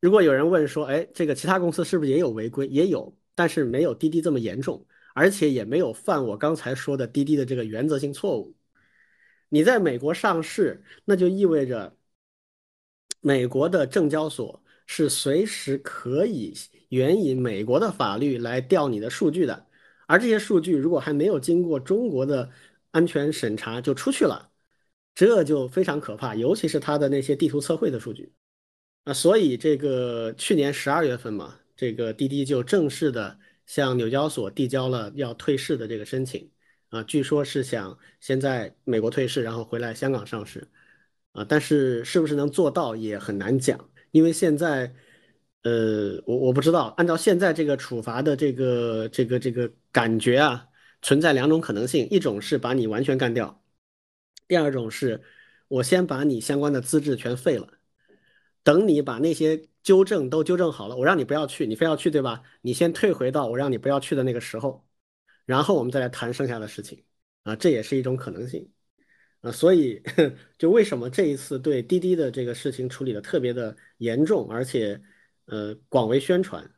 [0.00, 2.66] 如果有人问说，哎，这个其他公司是不是也有违规？
[2.68, 8.54] 也有，但是没有滴滴这么严重，而且也没有犯我刚才说的滴滴的这个原则性错误。
[9.48, 11.96] 你在美国上市，那就意味着
[13.20, 16.54] 美国的证交所是随时可以
[16.88, 19.66] 援引美国的法律来调你的数据的，
[20.06, 22.50] 而这些数据如果还没有经过中国的。
[22.90, 24.50] 安全审查就出去了，
[25.14, 28.32] 这就非常可怕，尤其是它的那些地图测绘的数据
[29.04, 29.12] 啊。
[29.12, 36.50] 所以这个去年十二月份嘛，这个滴滴就正式的向纽交所递交了要退市的这个申请
[36.88, 40.68] 啊，据说是想先在美国退市，然后回来香港上市
[41.32, 41.44] 啊。
[41.48, 44.94] 但是是不是能做到也很难讲，因为现在。
[45.62, 50.66] 呃，我我不知道，按照现在这个处罚的这个这个这个感觉啊，
[51.02, 53.62] 存在两种可能性，一种是把你完全干掉，
[54.48, 55.22] 第二种是
[55.68, 57.68] 我先把你相关的资质全废了，
[58.62, 62.42] 等你把那些纠正都纠正好了，我让你不要去，你非要去对吧？
[62.62, 64.86] 你先退回到我让你不要去的那个时候，
[65.46, 67.04] 然后我们再来谈剩下的事情
[67.44, 68.70] 啊，这也是一种可能性
[69.40, 70.02] 啊，所以
[70.58, 75.02] 就为什么这一次对滴滴的这个事情处理的特别的严重，而且。
[75.46, 76.70] 呃，广为宣传，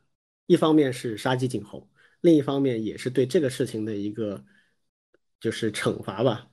[0.47, 1.87] 一方面是杀鸡儆猴，
[2.23, 4.45] 另一方面也是对这个事情的一个
[5.41, 6.49] 就是惩罚吧。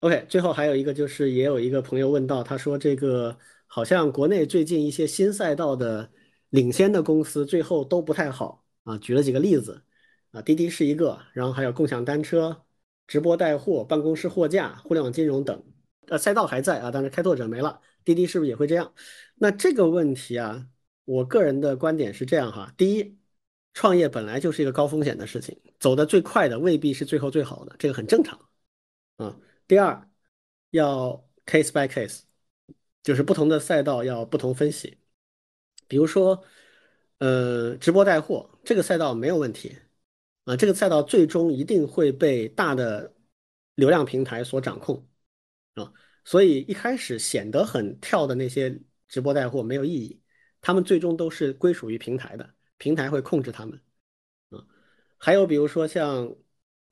[0.00, 6.12] OK，最后还有一个就是，也有一个朋友问到，他说这个好像国内最近一些新赛道的
[6.50, 9.82] 领先的公司最后都不太好啊，举了几个例子
[10.32, 12.66] 啊，滴滴是一个，然后还有共享单车、
[13.06, 15.64] 直播带货、办公室货架、互联网金融等，
[16.08, 18.92] 呃，赛道还在啊，但是开拓者没了，滴滴是不是也会这样？
[19.36, 20.68] 那这个问题啊。
[21.06, 23.16] 我个人的观点是这样哈，第一，
[23.76, 28.48] 创业本来就是一个高风险的事情，走的最快的未必是最后最好的，这个很正常
[29.18, 29.38] 啊。
[29.68, 30.10] 第二，
[30.70, 32.22] 要 case by case，
[33.02, 34.96] 就是不同的赛道要不同分析。
[35.86, 36.42] 比如说，
[37.18, 39.76] 呃，直播带货这个赛道没有问题
[40.44, 43.14] 啊，这个赛道最终一定会被大的
[43.74, 45.06] 流量平台所掌控
[45.74, 45.92] 啊，
[46.24, 50.18] 所以一开始显得很跳的那些直播带货没有意义。
[50.62, 53.80] 他们最终都是归属于平台的，平台会控制他们。
[54.50, 54.64] 啊，
[55.18, 56.34] 还有比如说像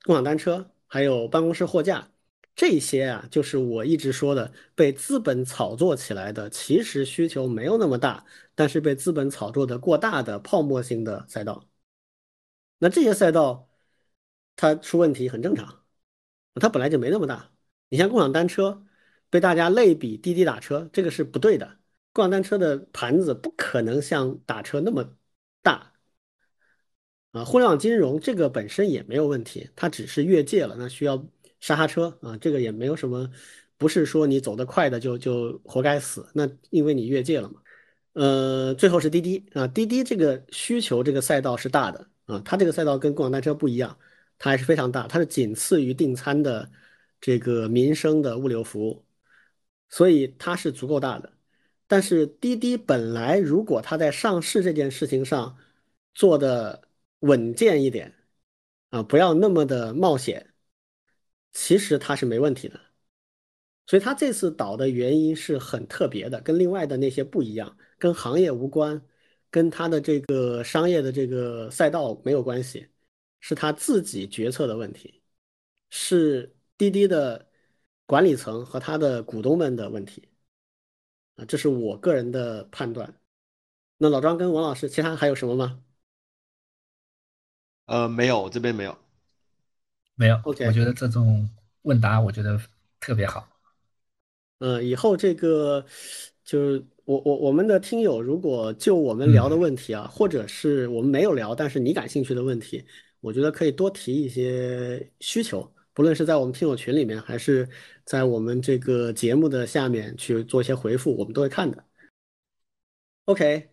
[0.03, 2.11] 共享单车，还有办公室货架
[2.55, 8.25] 这些啊，就是我一直说的被资本炒作起来的，其实需求没有那么大，
[8.55, 11.67] 但是被资本炒作的过大的泡沫性的赛道。
[12.77, 13.69] 那这些赛道
[14.55, 15.85] 它出问题很正常，
[16.55, 17.51] 它本来就没那么大。
[17.89, 18.85] 你像共享单车
[19.29, 21.79] 被大家类比滴滴打车，这个是不对的。
[22.13, 25.17] 共享单车的盘子不可能像打车那么
[25.65, 25.91] 大
[27.31, 27.43] 啊！
[27.43, 31.17] 互联网金融这个本身也没有问题，它只是越界了，那需要
[31.59, 33.29] 刹刹车啊，这个也没有什么，
[33.77, 37.61] 不是说你走得快的就就活该死，那因为你越界了嘛。
[38.13, 43.97] 呃，最后是滴滴啊，滴滴这个需求这个赛道是大的啊，它这个赛道跟共享单车不一样，
[44.37, 46.71] 它还是非常大，它是仅次于订餐的
[47.19, 49.05] 这个民生的物流服务，
[49.89, 51.34] 所以它是足够大的。
[51.87, 55.57] 但是滴滴本来如果它在上市这件事情上
[56.13, 56.87] 做的
[57.19, 58.13] 稳健一点
[58.89, 60.53] 啊，不要那么的冒险，
[61.51, 62.79] 其实它是没问题的。
[63.87, 68.99] 所以它这次倒的原因是很特别的，跟另外的那些不一样，跟行业无关，
[69.51, 72.87] 跟它的这个商业的这个赛道没有关系，
[73.39, 75.21] 是他自己决策的问题，
[75.89, 77.47] 是滴滴的
[78.07, 80.27] 管理层和他的股东们的问题。
[81.35, 83.19] 啊，这是我个人的判断。
[83.97, 85.81] 那老张跟王老师，其他还有什么吗？
[87.85, 88.97] 呃，没有，我这边没有，
[90.15, 90.39] 没有。
[90.43, 91.47] OK，我觉得这种
[91.83, 92.59] 问答，我觉得
[92.99, 93.47] 特别好。
[94.59, 95.85] 嗯，以后这个
[96.43, 102.83] 就是我我我们的听友，如果就我们聊的问题啊，或者是我们没有聊，但是你感兴趣的问题，
[103.19, 105.74] 我觉得可以多提一些需求。
[105.95, 107.67] 不论是在我们听友群里面，还是
[108.03, 111.85] 在我们这个节目的下面去做一些回复，我们都会看的。
[113.23, 113.69] OK，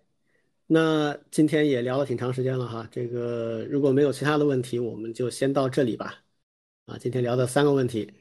[0.69, 6.23] 那今天也聊了挺长时间了哈，这个如果没有其他的问题，我们就先到这里吧。
[6.86, 8.12] 啊，今天聊的三个问题，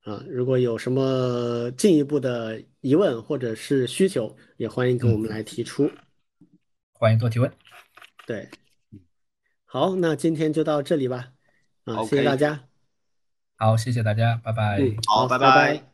[0.00, 5.88] 啊，如果有什么进一步的疑问或者是需求，也欢迎跟我们来提出。
[6.92, 7.48] 欢迎多提问。
[8.26, 8.48] 对，
[9.64, 11.32] 好，那今天就到这里吧。
[11.84, 12.71] 啊，谢谢大家。
[13.62, 14.80] 好，谢谢大家，拜拜。
[15.06, 15.91] 好，拜拜。